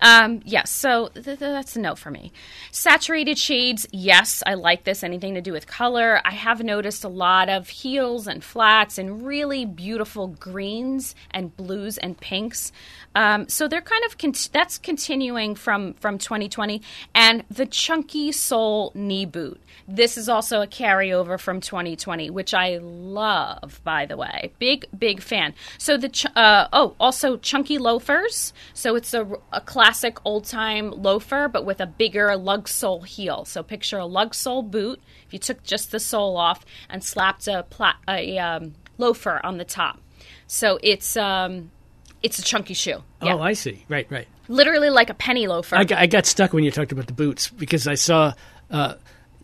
Um, 0.00 0.42
yes, 0.44 0.70
so 0.70 1.08
th- 1.08 1.24
th- 1.24 1.38
that's 1.38 1.76
a 1.76 1.80
no 1.80 1.94
for 1.94 2.10
me. 2.10 2.32
Saturated 2.70 3.38
shades, 3.38 3.86
yes, 3.90 4.42
I 4.46 4.54
like 4.54 4.84
this. 4.84 5.02
Anything 5.02 5.34
to 5.34 5.40
do 5.40 5.52
with 5.52 5.66
color. 5.66 6.20
I 6.24 6.32
have 6.32 6.62
noticed 6.62 7.04
a 7.04 7.08
lot 7.08 7.48
of 7.48 7.68
heels 7.68 8.26
and 8.26 8.42
flats 8.44 8.98
and 8.98 9.24
really 9.26 9.64
beautiful 9.64 10.28
greens 10.28 11.14
and 11.30 11.56
blues 11.56 11.96
and 11.98 12.18
pinks. 12.18 12.72
Um, 13.14 13.48
so 13.48 13.68
they're 13.68 13.80
kind 13.80 14.04
of 14.04 14.18
con- 14.18 14.34
that's 14.52 14.78
continuing 14.78 15.54
from 15.54 15.94
from 15.94 16.18
2020. 16.18 16.82
And 17.14 17.44
the 17.50 17.66
chunky 17.66 18.32
sole 18.32 18.92
knee 18.94 19.24
boot. 19.26 19.60
This 19.86 20.16
is 20.16 20.28
also 20.28 20.62
a 20.62 20.66
carryover 20.66 21.38
from 21.38 21.60
2020, 21.60 22.30
which 22.30 22.54
I 22.54 22.78
love, 22.78 23.80
by 23.84 24.06
the 24.06 24.16
way. 24.16 24.52
Big, 24.58 24.86
big 24.98 25.20
fan. 25.20 25.54
So 25.78 25.96
the 25.96 26.08
ch- 26.08 26.26
uh, 26.34 26.68
oh, 26.72 26.94
also 26.98 27.36
chunky 27.36 27.76
loafers. 27.78 28.52
So 28.72 28.96
it's 28.96 29.12
a, 29.12 29.26
a 29.52 29.60
classic 29.84 30.18
old 30.24 30.46
time 30.46 30.90
loafer, 30.90 31.46
but 31.46 31.66
with 31.66 31.78
a 31.78 31.86
bigger 31.86 32.34
lug 32.36 32.66
sole 32.66 33.02
heel. 33.02 33.44
So 33.44 33.62
picture 33.62 33.98
a 33.98 34.06
lug 34.06 34.34
sole 34.34 34.62
boot. 34.62 34.98
If 35.26 35.32
you 35.34 35.38
took 35.38 35.62
just 35.62 35.90
the 35.90 36.00
sole 36.00 36.38
off 36.38 36.64
and 36.88 37.04
slapped 37.04 37.46
a, 37.48 37.64
pla- 37.68 37.96
a 38.08 38.38
um, 38.38 38.74
loafer 38.96 39.44
on 39.44 39.58
the 39.58 39.64
top, 39.64 40.00
so 40.46 40.78
it's 40.82 41.18
um, 41.18 41.70
it's 42.22 42.38
a 42.38 42.42
chunky 42.42 42.72
shoe. 42.72 43.02
Yeah. 43.22 43.34
Oh, 43.34 43.40
I 43.42 43.52
see. 43.52 43.84
Right, 43.90 44.10
right. 44.10 44.26
literally 44.48 44.88
like 44.88 45.10
a 45.10 45.14
penny 45.14 45.46
loafer. 45.46 45.76
I 45.76 45.84
got, 45.84 45.98
I 45.98 46.06
got 46.06 46.24
stuck 46.24 46.54
when 46.54 46.64
you 46.64 46.70
talked 46.70 46.92
about 46.92 47.06
the 47.06 47.12
boots 47.12 47.50
because 47.50 47.86
I 47.86 47.94
saw 47.94 48.32
a 48.70 48.96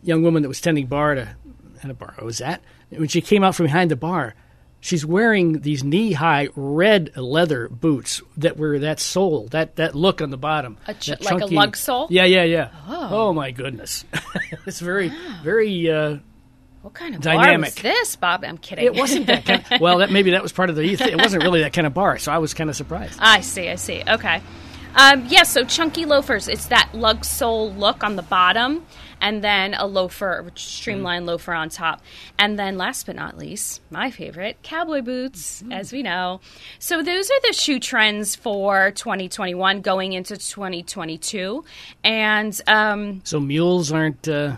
young 0.02 0.22
woman 0.22 0.42
that 0.42 0.48
was 0.48 0.62
tending 0.62 0.86
bar 0.86 1.12
at 1.12 1.18
a, 1.18 1.36
at 1.84 1.90
a 1.90 1.94
bar 1.94 2.14
I 2.18 2.24
was 2.24 2.40
at. 2.40 2.62
When 2.88 3.08
she 3.08 3.20
came 3.20 3.44
out 3.44 3.54
from 3.54 3.66
behind 3.66 3.90
the 3.90 3.96
bar, 3.96 4.34
she's 4.80 5.04
wearing 5.04 5.60
these 5.60 5.84
knee-high 5.84 6.48
red 6.56 7.16
leather 7.16 7.68
boots 7.68 8.22
that 8.36 8.56
were 8.56 8.78
that 8.80 8.98
sole, 8.98 9.48
that, 9.48 9.76
that 9.76 9.94
look 9.94 10.20
on 10.20 10.30
the 10.30 10.36
bottom. 10.36 10.78
A 10.88 10.94
ch- 10.94 11.20
like 11.20 11.40
a 11.40 11.46
lug 11.46 11.76
sole? 11.76 12.08
Yeah, 12.10 12.24
yeah, 12.24 12.44
yeah. 12.44 12.70
Oh, 12.88 13.32
my 13.32 13.50
goodness. 13.50 14.04
it's 14.66 14.80
very, 14.80 15.12
very... 15.42 15.90
Uh, 15.90 16.18
what 16.82 16.94
kind 16.94 17.14
of 17.14 17.20
dynamic. 17.20 17.50
bar 17.50 17.58
was 17.58 17.74
this, 17.74 18.16
Bob? 18.16 18.42
I'm 18.42 18.56
kidding. 18.56 18.86
it 18.86 18.94
wasn't 18.94 19.26
that 19.26 19.44
kind 19.44 19.64
well, 19.80 19.98
that 19.98 20.10
maybe 20.10 20.30
that 20.30 20.42
was 20.42 20.52
part 20.52 20.70
of 20.70 20.76
the... 20.76 20.82
It 20.82 21.16
wasn't 21.18 21.42
really 21.42 21.60
that 21.60 21.74
kind 21.74 21.86
of 21.86 21.92
bar, 21.92 22.18
so 22.18 22.32
I 22.32 22.38
was 22.38 22.54
kind 22.54 22.70
of 22.70 22.76
surprised. 22.76 23.18
I 23.20 23.42
see, 23.42 23.68
I 23.68 23.74
see. 23.74 24.02
Okay. 24.08 24.40
Um, 24.94 25.26
yeah, 25.28 25.44
so 25.44 25.64
chunky 25.64 26.04
loafers. 26.04 26.48
It's 26.48 26.66
that 26.66 26.90
lug 26.94 27.24
sole 27.24 27.72
look 27.74 28.02
on 28.02 28.16
the 28.16 28.22
bottom, 28.22 28.84
and 29.20 29.42
then 29.42 29.74
a 29.74 29.86
loafer, 29.86 30.46
a 30.46 30.58
streamlined 30.58 31.26
loafer 31.26 31.52
on 31.52 31.68
top. 31.68 32.02
And 32.38 32.58
then 32.58 32.76
last 32.78 33.06
but 33.06 33.16
not 33.16 33.36
least, 33.38 33.80
my 33.90 34.10
favorite, 34.10 34.58
cowboy 34.62 35.02
boots, 35.02 35.62
as 35.70 35.92
we 35.92 36.02
know. 36.02 36.40
So 36.78 37.02
those 37.02 37.30
are 37.30 37.40
the 37.46 37.52
shoe 37.52 37.78
trends 37.80 38.34
for 38.34 38.90
2021 38.92 39.80
going 39.80 40.12
into 40.12 40.36
2022. 40.36 41.64
And 42.04 42.60
um, 42.66 43.20
So 43.24 43.40
mules 43.40 43.92
aren't... 43.92 44.26
Uh, 44.28 44.56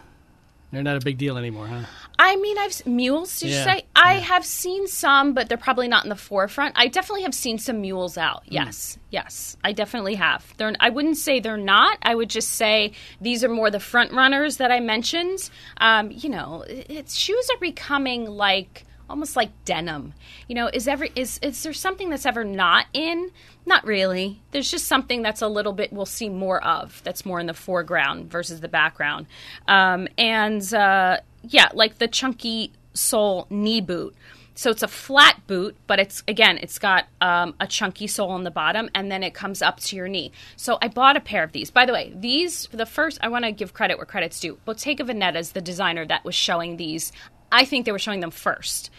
they're 0.71 0.83
not 0.83 0.97
a 0.97 1.01
big 1.01 1.19
deal 1.19 1.37
anymore, 1.37 1.67
huh? 1.67 1.85
I 2.25 2.37
mean, 2.37 2.57
I've 2.57 2.87
mules. 2.87 3.41
Did 3.41 3.51
you 3.51 3.57
Yeah, 3.57 3.65
say? 3.65 3.85
I 3.97 4.15
have 4.15 4.47
seen 4.47 4.87
some, 4.87 5.35
but 5.35 5.49
they're 5.49 5.59
probably 5.59 5.89
not 5.89 6.05
in 6.05 6.09
the 6.09 6.15
forefront. 6.15 6.75
I 6.79 6.87
definitely 6.87 7.23
have 7.23 7.35
seen 7.35 7.59
some 7.59 7.81
mules 7.81 8.17
out. 8.17 8.45
Hmm. 8.47 8.55
Yes, 8.55 8.97
yes, 9.11 9.57
I 9.65 9.73
definitely 9.73 10.15
have. 10.15 10.47
They're. 10.57 10.73
I 10.79 10.91
wouldn't 10.91 11.17
say 11.17 11.41
they're 11.41 11.57
not. 11.57 11.99
I 12.03 12.15
would 12.15 12.31
just 12.31 12.51
say 12.51 12.93
these 13.21 13.43
are 13.43 13.49
more 13.49 13.73
the 13.73 13.81
front 13.81 14.13
runners 14.13 14.59
that 14.59 14.71
I 14.71 14.79
mentioned. 14.79 15.51
Um, 15.79 16.13
you 16.13 16.29
know, 16.29 16.65
it's 16.69 17.17
shoes 17.17 17.51
are 17.53 17.59
becoming 17.59 18.27
like 18.27 18.85
almost 19.11 19.35
like 19.35 19.51
denim. 19.65 20.15
You 20.47 20.55
know, 20.55 20.71
is 20.73 20.87
every 20.87 21.11
is 21.17 21.41
is 21.43 21.61
there 21.65 21.73
something 21.73 22.09
that's 22.09 22.25
ever 22.25 22.45
not 22.45 22.87
in? 22.93 23.33
Not 23.67 23.85
really. 23.85 24.41
There's 24.53 24.71
just 24.71 24.87
something 24.87 25.23
that's 25.23 25.43
a 25.43 25.49
little 25.49 25.73
bit 25.73 25.93
we'll 25.93 26.07
see 26.07 26.29
more 26.29 26.63
of. 26.65 27.03
That's 27.05 27.27
more 27.27 27.41
in 27.41 27.47
the 27.47 27.55
foreground 27.55 28.31
versus 28.31 28.61
the 28.61 28.69
background. 28.69 29.27
Um, 29.67 30.07
and 30.17 30.63
uh, 30.73 31.19
yeah, 31.43 31.69
like 31.75 31.99
the 31.99 32.09
chunky 32.09 32.73
sole 32.95 33.47
knee 33.51 33.81
boot. 33.81 34.15
So 34.55 34.71
it's 34.71 34.83
a 34.83 34.89
flat 34.89 35.47
boot, 35.47 35.77
but 35.87 35.99
it's 35.99 36.23
again, 36.29 36.59
it's 36.61 36.79
got 36.79 37.07
um, 37.21 37.55
a 37.59 37.67
chunky 37.67 38.07
sole 38.07 38.31
on 38.31 38.45
the 38.45 38.51
bottom, 38.51 38.91
and 38.95 39.11
then 39.11 39.23
it 39.23 39.33
comes 39.33 39.63
up 39.63 39.81
to 39.81 39.97
your 39.97 40.09
knee. 40.09 40.31
So 40.57 40.79
I 40.83 40.89
bought 40.89 41.17
a 41.17 41.21
pair 41.21 41.43
of 41.43 41.53
these. 41.53 41.71
By 41.71 41.87
the 41.87 41.93
way, 41.93 42.13
these 42.15 42.69
the 42.71 42.87
first. 42.87 43.19
I 43.23 43.29
want 43.29 43.45
to 43.45 43.53
give 43.53 43.73
credit 43.73 43.97
where 43.97 44.07
credit's 44.07 44.41
due. 44.41 44.59
Bottega 44.65 45.05
Veneta 45.05 45.37
is 45.37 45.53
the 45.53 45.63
designer 45.63 46.07
that 46.07 46.25
was 46.25 46.35
showing 46.35 46.77
these. 46.77 47.13
I 47.51 47.65
think 47.65 47.87
they 47.87 47.93
were 47.93 47.99
showing 47.99 48.21
them 48.21 48.31
first, 48.31 48.91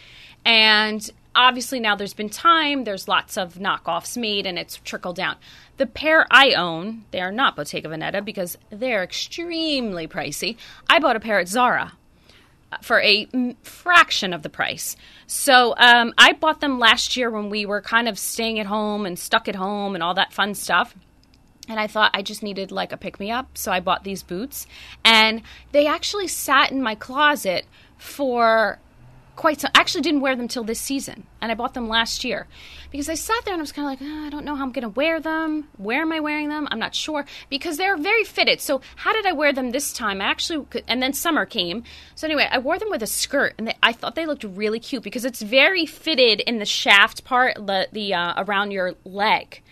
and 0.44 1.08
obviously 1.36 1.78
now 1.78 1.94
there's 1.94 2.14
been 2.14 2.30
time. 2.30 2.82
There's 2.82 3.06
lots 3.06 3.36
of 3.36 3.54
knockoffs 3.54 4.16
made, 4.16 4.46
and 4.46 4.58
it's 4.58 4.78
trickled 4.78 5.16
down. 5.16 5.36
The 5.76 5.86
pair 5.86 6.26
I 6.30 6.54
own, 6.54 7.04
they 7.12 7.20
are 7.20 7.32
not 7.32 7.56
Bottega 7.56 7.88
Veneta 7.88 8.24
because 8.24 8.58
they're 8.70 9.02
extremely 9.04 10.08
pricey. 10.08 10.56
I 10.88 10.98
bought 10.98 11.16
a 11.16 11.20
pair 11.20 11.38
at 11.38 11.48
Zara 11.48 11.92
for 12.82 13.00
a 13.00 13.28
fraction 13.62 14.32
of 14.32 14.42
the 14.42 14.48
price. 14.48 14.96
So 15.26 15.74
um, 15.76 16.14
I 16.18 16.32
bought 16.32 16.60
them 16.60 16.78
last 16.78 17.16
year 17.16 17.30
when 17.30 17.50
we 17.50 17.66
were 17.66 17.80
kind 17.80 18.08
of 18.08 18.18
staying 18.18 18.58
at 18.58 18.66
home 18.66 19.06
and 19.06 19.18
stuck 19.18 19.48
at 19.48 19.56
home 19.56 19.94
and 19.94 20.02
all 20.02 20.14
that 20.14 20.32
fun 20.32 20.54
stuff. 20.54 20.94
And 21.68 21.80
I 21.80 21.86
thought 21.86 22.10
I 22.14 22.22
just 22.22 22.42
needed 22.42 22.70
like 22.70 22.92
a 22.92 22.96
pick 22.96 23.18
me 23.18 23.30
up. 23.30 23.56
So 23.56 23.72
I 23.72 23.80
bought 23.80 24.04
these 24.04 24.22
boots. 24.22 24.66
And 25.04 25.42
they 25.72 25.86
actually 25.86 26.28
sat 26.28 26.70
in 26.70 26.82
my 26.82 26.94
closet 26.94 27.66
for 27.96 28.78
quite 29.36 29.60
some. 29.60 29.70
Actually 29.74 30.02
didn't 30.02 30.20
wear 30.20 30.36
them 30.36 30.48
till 30.48 30.64
this 30.64 30.80
season. 30.80 31.26
And 31.40 31.50
I 31.50 31.54
bought 31.54 31.74
them 31.74 31.88
last 31.88 32.24
year. 32.24 32.46
Because 32.90 33.08
I 33.08 33.14
sat 33.14 33.44
there 33.44 33.54
and 33.54 33.60
I 33.60 33.62
was 33.62 33.72
kind 33.72 33.86
of 33.86 34.00
like, 34.00 34.08
"Ah, 34.10 34.26
I 34.26 34.30
don't 34.30 34.44
know 34.44 34.54
how 34.54 34.62
I'm 34.62 34.72
going 34.72 34.82
to 34.82 34.88
wear 34.88 35.20
them. 35.20 35.68
Where 35.76 36.02
am 36.02 36.12
I 36.12 36.20
wearing 36.20 36.48
them? 36.48 36.68
I'm 36.70 36.78
not 36.78 36.94
sure. 36.94 37.24
Because 37.50 37.76
they're 37.76 37.96
very 37.96 38.24
fitted. 38.24 38.60
So 38.60 38.80
how 38.96 39.12
did 39.12 39.26
I 39.26 39.32
wear 39.32 39.52
them 39.52 39.70
this 39.70 39.92
time? 39.92 40.20
I 40.20 40.26
actually 40.26 40.64
could. 40.66 40.84
And 40.88 41.02
then 41.02 41.12
summer 41.12 41.46
came. 41.46 41.84
So 42.14 42.26
anyway, 42.26 42.48
I 42.50 42.58
wore 42.58 42.78
them 42.78 42.90
with 42.90 43.02
a 43.02 43.06
skirt. 43.06 43.54
And 43.58 43.68
they, 43.68 43.76
I 43.82 43.92
thought 43.92 44.14
they 44.14 44.26
looked 44.26 44.44
really 44.44 44.80
cute 44.80 45.02
because 45.02 45.24
it's 45.24 45.42
very 45.42 45.86
fitted 45.86 46.40
in 46.40 46.58
the 46.58 46.64
shaft 46.66 47.24
part, 47.24 47.54
the, 47.56 47.88
the 47.92 48.14
uh, 48.14 48.34
around 48.36 48.70
your 48.70 48.94
leg. 49.04 49.62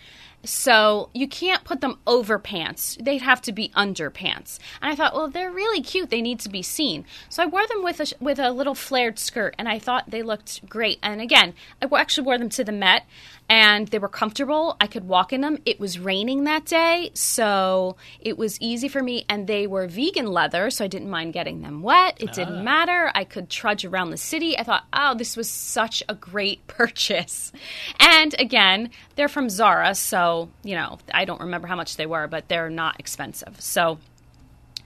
So 0.44 1.10
you 1.14 1.28
can't 1.28 1.64
put 1.64 1.80
them 1.80 1.98
over 2.06 2.38
pants. 2.38 2.98
They'd 3.00 3.22
have 3.22 3.40
to 3.42 3.52
be 3.52 3.70
under 3.74 4.10
pants. 4.10 4.58
And 4.80 4.90
I 4.90 4.96
thought, 4.96 5.14
well, 5.14 5.28
they're 5.28 5.50
really 5.50 5.80
cute. 5.80 6.10
They 6.10 6.22
need 6.22 6.40
to 6.40 6.48
be 6.48 6.62
seen. 6.62 7.04
So 7.28 7.42
I 7.42 7.46
wore 7.46 7.66
them 7.66 7.84
with 7.84 8.00
a 8.00 8.06
with 8.20 8.38
a 8.38 8.50
little 8.50 8.74
flared 8.74 9.18
skirt, 9.18 9.54
and 9.58 9.68
I 9.68 9.78
thought 9.78 10.10
they 10.10 10.22
looked 10.22 10.68
great. 10.68 10.98
And 11.02 11.20
again, 11.20 11.54
I 11.80 11.88
actually 11.96 12.24
wore 12.24 12.38
them 12.38 12.48
to 12.50 12.64
the 12.64 12.72
Met, 12.72 13.04
and 13.48 13.88
they 13.88 13.98
were 13.98 14.08
comfortable. 14.08 14.76
I 14.80 14.86
could 14.86 15.04
walk 15.04 15.32
in 15.32 15.42
them. 15.42 15.58
It 15.64 15.78
was 15.78 15.98
raining 15.98 16.44
that 16.44 16.64
day, 16.64 17.10
so 17.14 17.96
it 18.20 18.36
was 18.36 18.60
easy 18.60 18.88
for 18.88 19.02
me. 19.02 19.24
And 19.28 19.46
they 19.46 19.66
were 19.66 19.86
vegan 19.86 20.26
leather, 20.26 20.70
so 20.70 20.84
I 20.84 20.88
didn't 20.88 21.10
mind 21.10 21.34
getting 21.34 21.62
them 21.62 21.82
wet. 21.82 22.16
It 22.18 22.32
didn't 22.32 22.60
ah. 22.60 22.62
matter. 22.62 23.12
I 23.14 23.24
could 23.24 23.48
trudge 23.48 23.84
around 23.84 24.10
the 24.10 24.16
city. 24.16 24.58
I 24.58 24.64
thought, 24.64 24.84
oh, 24.92 25.14
this 25.14 25.36
was 25.36 25.48
such 25.48 26.02
a 26.08 26.14
great 26.14 26.66
purchase. 26.66 27.52
And 28.00 28.34
again, 28.40 28.90
they're 29.14 29.28
from 29.28 29.48
Zara, 29.48 29.94
so 29.94 30.31
you 30.62 30.74
know 30.74 30.98
I 31.12 31.24
don't 31.24 31.40
remember 31.40 31.66
how 31.68 31.76
much 31.76 31.96
they 31.96 32.06
were, 32.06 32.26
but 32.26 32.48
they're 32.48 32.70
not 32.70 32.98
expensive. 32.98 33.60
So 33.60 33.98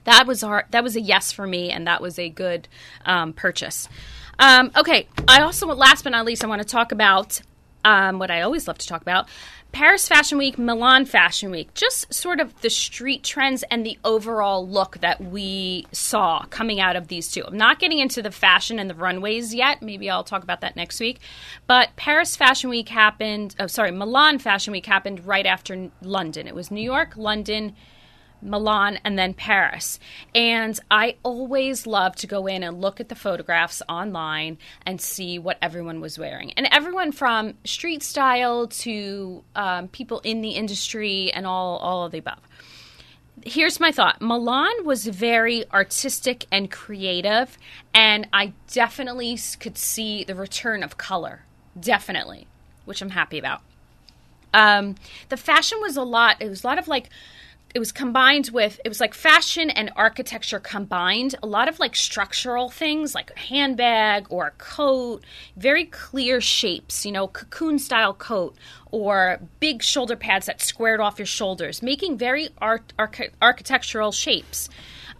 that 0.03 0.25
was 0.25 0.41
hard. 0.41 0.65
That 0.71 0.83
was 0.83 0.95
a 0.95 1.01
yes 1.01 1.31
for 1.31 1.45
me, 1.45 1.71
and 1.71 1.85
that 1.87 2.01
was 2.01 2.17
a 2.17 2.29
good 2.29 2.67
um, 3.05 3.33
purchase. 3.33 3.89
Um, 4.39 4.71
okay, 4.75 5.07
I 5.27 5.41
also 5.41 5.67
last 5.67 6.03
but 6.03 6.11
not 6.11 6.25
least, 6.25 6.43
I 6.43 6.47
want 6.47 6.61
to 6.61 6.67
talk 6.67 6.91
about 6.91 7.41
um, 7.83 8.19
what 8.19 8.29
I 8.29 8.41
always 8.41 8.67
love 8.67 8.77
to 8.77 8.87
talk 8.87 9.01
about. 9.01 9.27
Paris 9.71 10.07
Fashion 10.07 10.37
Week, 10.37 10.57
Milan 10.57 11.05
Fashion 11.05 11.51
Week, 11.51 11.73
just 11.73 12.11
sort 12.13 12.39
of 12.39 12.59
the 12.61 12.69
street 12.69 13.23
trends 13.23 13.63
and 13.69 13.85
the 13.85 13.99
overall 14.03 14.67
look 14.67 14.97
that 14.99 15.21
we 15.21 15.85
saw 15.91 16.43
coming 16.49 16.79
out 16.79 16.95
of 16.95 17.09
these 17.09 17.31
two. 17.31 17.43
I'm 17.45 17.57
not 17.57 17.79
getting 17.79 17.99
into 17.99 18.21
the 18.21 18.31
fashion 18.31 18.79
and 18.79 18.89
the 18.89 18.95
runways 18.95 19.53
yet. 19.53 19.81
Maybe 19.81 20.09
I'll 20.09 20.23
talk 20.23 20.43
about 20.43 20.61
that 20.61 20.75
next 20.75 20.99
week. 20.99 21.19
But 21.67 21.95
Paris 21.95 22.35
Fashion 22.35 22.69
Week 22.69 22.89
happened, 22.89 23.55
oh, 23.59 23.67
sorry, 23.67 23.91
Milan 23.91 24.39
Fashion 24.39 24.71
Week 24.71 24.85
happened 24.85 25.25
right 25.25 25.45
after 25.45 25.89
London. 26.01 26.47
It 26.47 26.55
was 26.55 26.71
New 26.71 26.81
York, 26.81 27.15
London, 27.15 27.75
Milan, 28.41 28.99
and 29.03 29.17
then 29.17 29.33
Paris. 29.33 29.99
And 30.33 30.79
I 30.89 31.15
always 31.23 31.87
love 31.87 32.15
to 32.17 32.27
go 32.27 32.47
in 32.47 32.63
and 32.63 32.81
look 32.81 32.99
at 32.99 33.09
the 33.09 33.15
photographs 33.15 33.81
online 33.89 34.57
and 34.85 35.01
see 35.01 35.39
what 35.39 35.57
everyone 35.61 36.01
was 36.01 36.17
wearing. 36.17 36.51
And 36.53 36.67
everyone 36.71 37.11
from 37.11 37.55
street 37.63 38.03
style 38.03 38.67
to 38.67 39.43
um, 39.55 39.87
people 39.89 40.19
in 40.23 40.41
the 40.41 40.51
industry 40.51 41.31
and 41.33 41.45
all, 41.45 41.77
all 41.77 42.05
of 42.05 42.11
the 42.11 42.19
above. 42.19 42.39
Here's 43.45 43.79
my 43.79 43.91
thought 43.91 44.21
Milan 44.21 44.83
was 44.83 45.05
very 45.05 45.63
artistic 45.71 46.45
and 46.51 46.71
creative, 46.71 47.57
and 47.93 48.27
I 48.33 48.53
definitely 48.71 49.37
could 49.59 49.77
see 49.77 50.23
the 50.23 50.35
return 50.35 50.83
of 50.83 50.97
color. 50.97 51.43
Definitely 51.79 52.47
which 52.87 53.01
I'm 53.01 53.09
happy 53.09 53.37
about. 53.37 53.61
Um, 54.53 54.95
the 55.27 55.37
fashion 55.37 55.79
was 55.81 55.97
a 55.97 56.03
lot. 56.03 56.41
It 56.41 56.49
was 56.49 56.63
a 56.63 56.67
lot 56.67 56.79
of 56.79 56.87
like 56.87 57.09
it 57.73 57.79
was 57.79 57.91
combined 57.91 58.49
with 58.51 58.79
it 58.83 58.89
was 58.89 58.99
like 58.99 59.13
fashion 59.13 59.69
and 59.69 59.91
architecture 59.95 60.59
combined. 60.59 61.35
A 61.43 61.47
lot 61.47 61.67
of 61.67 61.79
like 61.79 61.95
structural 61.95 62.69
things 62.69 63.13
like 63.13 63.31
a 63.35 63.39
handbag 63.39 64.27
or 64.29 64.47
a 64.47 64.51
coat 64.51 65.23
very 65.55 65.85
clear 65.85 66.41
shapes 66.41 67.05
you 67.05 67.11
know 67.11 67.27
cocoon 67.27 67.79
style 67.79 68.13
coat 68.13 68.55
or 68.91 69.39
big 69.59 69.83
shoulder 69.83 70.15
pads 70.15 70.45
that 70.45 70.61
squared 70.61 70.99
off 70.99 71.19
your 71.19 71.25
shoulders 71.25 71.81
making 71.81 72.17
very 72.17 72.49
art, 72.59 72.93
arch- 72.97 73.31
architectural 73.41 74.11
shapes 74.11 74.69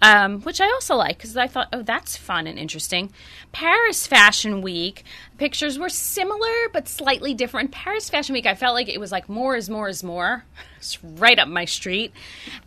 um, 0.02 0.42
which 0.42 0.62
I 0.62 0.66
also 0.66 0.96
like 0.96 1.18
because 1.18 1.36
I 1.38 1.48
thought, 1.48 1.70
oh, 1.74 1.82
that's 1.82 2.18
fun 2.18 2.48
and 2.48 2.58
interesting. 2.60 3.12
Paris 3.52 4.06
Fashion 4.06 4.62
Week 4.62 5.04
pictures 5.38 5.80
were 5.80 5.90
similar 5.90 6.70
but 6.74 6.88
slightly 6.88 7.34
different. 7.34 7.72
Paris 7.72 8.10
Fashion 8.10 8.34
Week, 8.34 8.46
I 8.46 8.56
felt 8.56 8.76
like 8.76 8.90
it 8.90 9.00
was 9.00 9.12
like 9.12 9.30
more 9.30 9.56
is 9.56 9.70
more 9.70 9.90
is 9.90 10.04
more. 10.04 10.44
It's 10.78 11.04
right 11.04 11.40
up 11.40 11.48
my 11.48 11.66
street. 11.66 12.14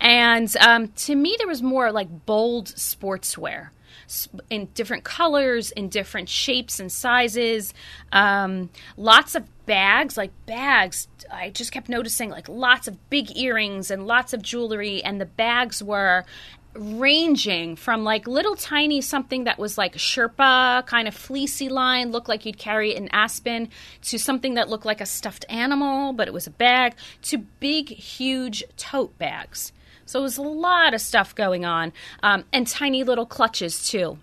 And 0.00 0.54
um, 0.56 0.88
to 0.88 1.14
me, 1.14 1.36
there 1.38 1.46
was 1.46 1.62
more 1.62 1.92
like 1.92 2.26
bold 2.26 2.66
sportswear 2.66 3.68
in 4.48 4.66
different 4.74 5.04
colors, 5.04 5.70
in 5.70 5.88
different 5.88 6.28
shapes 6.28 6.80
and 6.80 6.90
sizes. 6.90 7.72
Um, 8.12 8.70
lots 8.96 9.34
of 9.34 9.44
bags, 9.66 10.16
like 10.16 10.32
bags. 10.46 11.06
I 11.30 11.50
just 11.50 11.72
kept 11.72 11.88
noticing 11.88 12.30
like 12.30 12.48
lots 12.48 12.88
of 12.88 13.10
big 13.10 13.36
earrings 13.36 13.90
and 13.90 14.06
lots 14.06 14.32
of 14.32 14.42
jewelry, 14.42 15.02
and 15.02 15.20
the 15.20 15.26
bags 15.26 15.82
were 15.82 16.24
ranging 16.74 17.76
from 17.76 18.04
like 18.04 18.26
little 18.26 18.54
tiny 18.54 19.00
something 19.00 19.44
that 19.44 19.58
was 19.58 19.76
like 19.76 19.94
Sherpa 19.94 20.86
kind 20.86 21.08
of 21.08 21.14
fleecy 21.14 21.68
line, 21.68 22.12
looked 22.12 22.28
like 22.28 22.46
you'd 22.46 22.58
carry 22.58 22.92
it 22.92 22.96
in 22.96 23.08
Aspen, 23.12 23.68
to 24.02 24.18
something 24.18 24.54
that 24.54 24.68
looked 24.68 24.86
like 24.86 25.00
a 25.00 25.06
stuffed 25.06 25.44
animal, 25.48 26.12
but 26.12 26.28
it 26.28 26.34
was 26.34 26.46
a 26.46 26.50
bag, 26.50 26.94
to 27.22 27.38
big, 27.38 27.88
huge 27.88 28.62
tote 28.76 29.16
bags. 29.18 29.72
So 30.06 30.20
it 30.20 30.22
was 30.22 30.38
a 30.38 30.42
lot 30.42 30.94
of 30.94 31.00
stuff 31.00 31.34
going 31.34 31.64
on, 31.64 31.92
um, 32.22 32.44
and 32.52 32.66
tiny 32.66 33.04
little 33.04 33.26
clutches 33.26 33.88
too. 33.88 34.18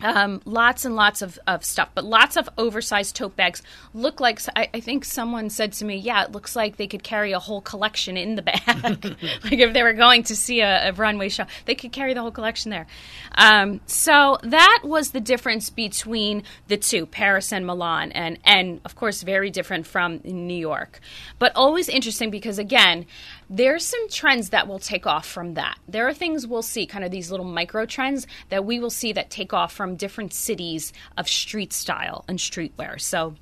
Um, 0.00 0.40
lots 0.44 0.84
and 0.84 0.94
lots 0.94 1.22
of, 1.22 1.38
of 1.48 1.64
stuff, 1.64 1.90
but 1.94 2.04
lots 2.04 2.36
of 2.36 2.48
oversized 2.56 3.16
tote 3.16 3.34
bags. 3.34 3.62
Look 3.94 4.20
like 4.20 4.40
I, 4.54 4.68
I, 4.72 4.80
think 4.80 5.04
someone 5.04 5.50
said 5.50 5.72
to 5.74 5.84
me, 5.84 5.96
"Yeah, 5.96 6.22
it 6.22 6.30
looks 6.30 6.54
like 6.54 6.76
they 6.76 6.86
could 6.86 7.02
carry 7.02 7.32
a 7.32 7.40
whole 7.40 7.60
collection 7.60 8.16
in 8.16 8.36
the 8.36 8.42
bag. 8.42 8.64
like 9.44 9.58
if 9.58 9.72
they 9.72 9.82
were 9.82 9.92
going 9.94 10.22
to 10.24 10.36
see 10.36 10.60
a, 10.60 10.90
a, 10.90 10.92
runway 10.92 11.28
show, 11.28 11.46
they 11.64 11.74
could 11.74 11.90
carry 11.90 12.14
the 12.14 12.20
whole 12.20 12.30
collection 12.30 12.70
there." 12.70 12.86
Um, 13.34 13.80
so 13.86 14.38
that 14.44 14.82
was 14.84 15.10
the 15.10 15.20
difference 15.20 15.68
between 15.68 16.44
the 16.68 16.76
two, 16.76 17.04
Paris 17.04 17.52
and 17.52 17.66
Milan, 17.66 18.12
and 18.12 18.38
and 18.44 18.80
of 18.84 18.94
course 18.94 19.22
very 19.22 19.50
different 19.50 19.84
from 19.84 20.20
New 20.22 20.54
York, 20.54 21.00
but 21.40 21.50
always 21.56 21.88
interesting 21.88 22.30
because 22.30 22.60
again, 22.60 23.04
there's 23.50 23.84
some 23.84 24.08
trends 24.08 24.50
that 24.50 24.68
will 24.68 24.78
take 24.78 25.06
off 25.06 25.26
from 25.26 25.54
that. 25.54 25.78
There 25.88 26.06
are 26.06 26.14
things 26.14 26.46
we'll 26.46 26.62
see, 26.62 26.86
kind 26.86 27.04
of 27.04 27.10
these 27.10 27.30
little 27.30 27.46
micro 27.46 27.86
trends 27.86 28.26
that 28.50 28.64
we 28.64 28.78
will 28.78 28.90
see 28.90 29.12
that 29.12 29.30
take 29.30 29.52
off 29.52 29.72
from 29.72 29.96
different 29.96 30.32
cities 30.32 30.92
of 31.16 31.28
street 31.28 31.72
style 31.72 32.24
and 32.28 32.38
streetwear. 32.38 33.00
So, 33.00 33.34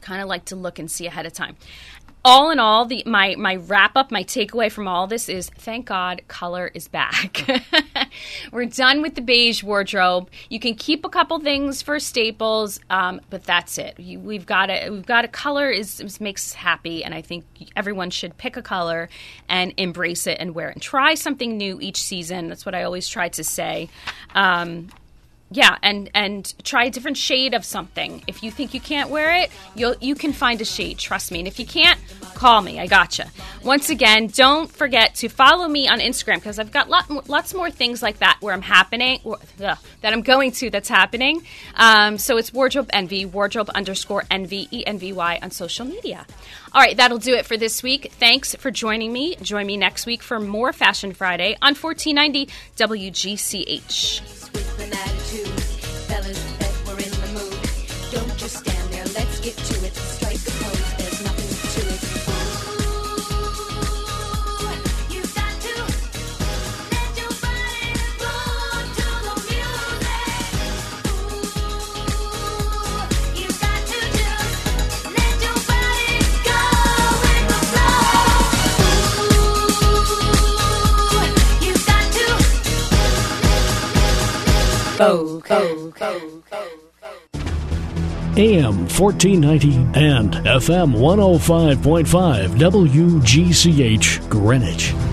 kind 0.00 0.22
of 0.22 0.28
like 0.28 0.46
to 0.46 0.56
look 0.56 0.78
and 0.78 0.90
see 0.90 1.06
ahead 1.06 1.26
of 1.26 1.32
time 1.32 1.56
all 2.28 2.50
in 2.50 2.58
all, 2.58 2.84
the 2.84 3.02
my 3.06 3.34
my 3.36 3.56
wrap 3.56 3.96
up, 3.96 4.10
my 4.10 4.22
takeaway 4.22 4.70
from 4.70 4.86
all 4.86 5.06
this 5.06 5.30
is 5.30 5.48
thank 5.56 5.86
God 5.86 6.20
color 6.28 6.70
is 6.74 6.86
back. 6.86 7.42
We're 8.52 8.66
done 8.66 9.00
with 9.00 9.14
the 9.14 9.22
beige 9.22 9.62
wardrobe. 9.62 10.30
You 10.50 10.60
can 10.60 10.74
keep 10.74 11.06
a 11.06 11.08
couple 11.08 11.40
things 11.40 11.80
for 11.80 11.98
staples, 11.98 12.80
um, 12.90 13.22
but 13.30 13.44
that's 13.44 13.78
it. 13.78 13.98
You, 13.98 14.20
we've 14.20 14.44
got 14.44 14.68
a 14.68 14.90
we've 14.90 15.06
got 15.06 15.24
a 15.24 15.28
color 15.28 15.70
is, 15.70 16.00
is, 16.00 16.20
makes 16.20 16.50
us 16.50 16.52
happy, 16.52 17.02
and 17.02 17.14
I 17.14 17.22
think 17.22 17.46
everyone 17.74 18.10
should 18.10 18.36
pick 18.36 18.58
a 18.58 18.62
color 18.62 19.08
and 19.48 19.72
embrace 19.78 20.26
it 20.26 20.36
and 20.38 20.54
wear 20.54 20.68
it 20.68 20.74
and 20.74 20.82
try 20.82 21.14
something 21.14 21.56
new 21.56 21.80
each 21.80 22.02
season. 22.02 22.48
That's 22.48 22.66
what 22.66 22.74
I 22.74 22.82
always 22.82 23.08
try 23.08 23.30
to 23.30 23.42
say. 23.42 23.88
Um, 24.34 24.90
yeah, 25.50 25.76
and 25.82 26.10
and 26.14 26.52
try 26.62 26.84
a 26.84 26.90
different 26.90 27.16
shade 27.16 27.54
of 27.54 27.64
something. 27.64 28.22
If 28.26 28.42
you 28.42 28.50
think 28.50 28.74
you 28.74 28.80
can't 28.80 29.08
wear 29.08 29.34
it, 29.34 29.50
you'll 29.74 29.94
you 30.00 30.14
can 30.14 30.32
find 30.32 30.60
a 30.60 30.64
shade. 30.64 30.98
Trust 30.98 31.32
me. 31.32 31.38
And 31.38 31.48
if 31.48 31.58
you 31.58 31.64
can't, 31.64 31.98
call 32.34 32.60
me. 32.60 32.78
I 32.78 32.86
gotcha. 32.86 33.30
Once 33.64 33.88
again, 33.88 34.26
don't 34.26 34.70
forget 34.70 35.14
to 35.16 35.28
follow 35.28 35.66
me 35.66 35.88
on 35.88 36.00
Instagram 36.00 36.36
because 36.36 36.58
I've 36.58 36.70
got 36.70 36.90
lot, 36.90 37.28
lots 37.28 37.54
more 37.54 37.70
things 37.70 38.02
like 38.02 38.18
that 38.18 38.36
where 38.40 38.52
I'm 38.52 38.62
happening 38.62 39.20
or, 39.24 39.38
ugh, 39.64 39.78
that 40.02 40.12
I'm 40.12 40.22
going 40.22 40.52
to 40.52 40.70
that's 40.70 40.88
happening. 40.88 41.42
Um, 41.74 42.18
so 42.18 42.36
it's 42.36 42.52
wardrobe 42.52 42.90
envy, 42.92 43.24
wardrobe 43.24 43.70
underscore 43.70 44.24
envy 44.30 44.68
e 44.70 44.86
n 44.86 44.98
v 44.98 45.14
y 45.14 45.38
on 45.42 45.50
social 45.50 45.86
media. 45.86 46.26
All 46.72 46.82
right, 46.82 46.96
that'll 46.96 47.18
do 47.18 47.34
it 47.34 47.46
for 47.46 47.56
this 47.56 47.82
week. 47.82 48.12
Thanks 48.18 48.54
for 48.54 48.70
joining 48.70 49.14
me. 49.14 49.36
Join 49.36 49.66
me 49.66 49.78
next 49.78 50.04
week 50.04 50.22
for 50.22 50.38
more 50.38 50.74
Fashion 50.74 51.14
Friday 51.14 51.56
on 51.62 51.74
1490 51.74 52.48
WGCH 52.76 54.67
and 54.80 54.92
attitudes. 54.92 55.76
Fellas, 56.06 56.67
AM 88.36 88.86
1490 88.88 89.74
and 89.94 90.34
FM 90.34 90.94
105.5 90.94 92.48
WGCH 92.58 94.28
Greenwich. 94.28 95.07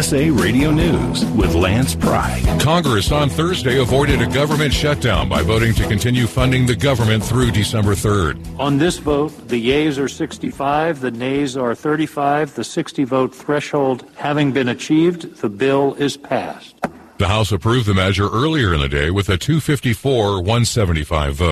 USA 0.00 0.30
Radio 0.30 0.70
News 0.70 1.26
with 1.32 1.54
Lance 1.54 1.94
Pride. 1.94 2.58
Congress 2.58 3.12
on 3.12 3.28
Thursday 3.28 3.80
avoided 3.80 4.22
a 4.22 4.26
government 4.26 4.72
shutdown 4.72 5.28
by 5.28 5.42
voting 5.42 5.74
to 5.74 5.86
continue 5.86 6.26
funding 6.26 6.64
the 6.64 6.74
government 6.74 7.22
through 7.22 7.50
December 7.50 7.92
3rd. 7.92 8.58
On 8.58 8.78
this 8.78 8.96
vote, 8.96 9.28
the 9.48 9.58
yeas 9.58 9.98
are 9.98 10.08
65, 10.08 11.00
the 11.00 11.10
nays 11.10 11.54
are 11.54 11.74
35. 11.74 12.54
The 12.54 12.64
60 12.64 13.04
vote 13.04 13.34
threshold 13.34 14.06
having 14.16 14.52
been 14.52 14.68
achieved, 14.68 15.36
the 15.42 15.50
bill 15.50 15.92
is 15.96 16.16
passed. 16.16 16.76
The 17.18 17.28
House 17.28 17.52
approved 17.52 17.84
the 17.84 17.92
measure 17.92 18.30
earlier 18.30 18.72
in 18.72 18.80
the 18.80 18.88
day 18.88 19.10
with 19.10 19.28
a 19.28 19.36
254 19.36 20.36
175 20.38 21.34
vote. 21.34 21.48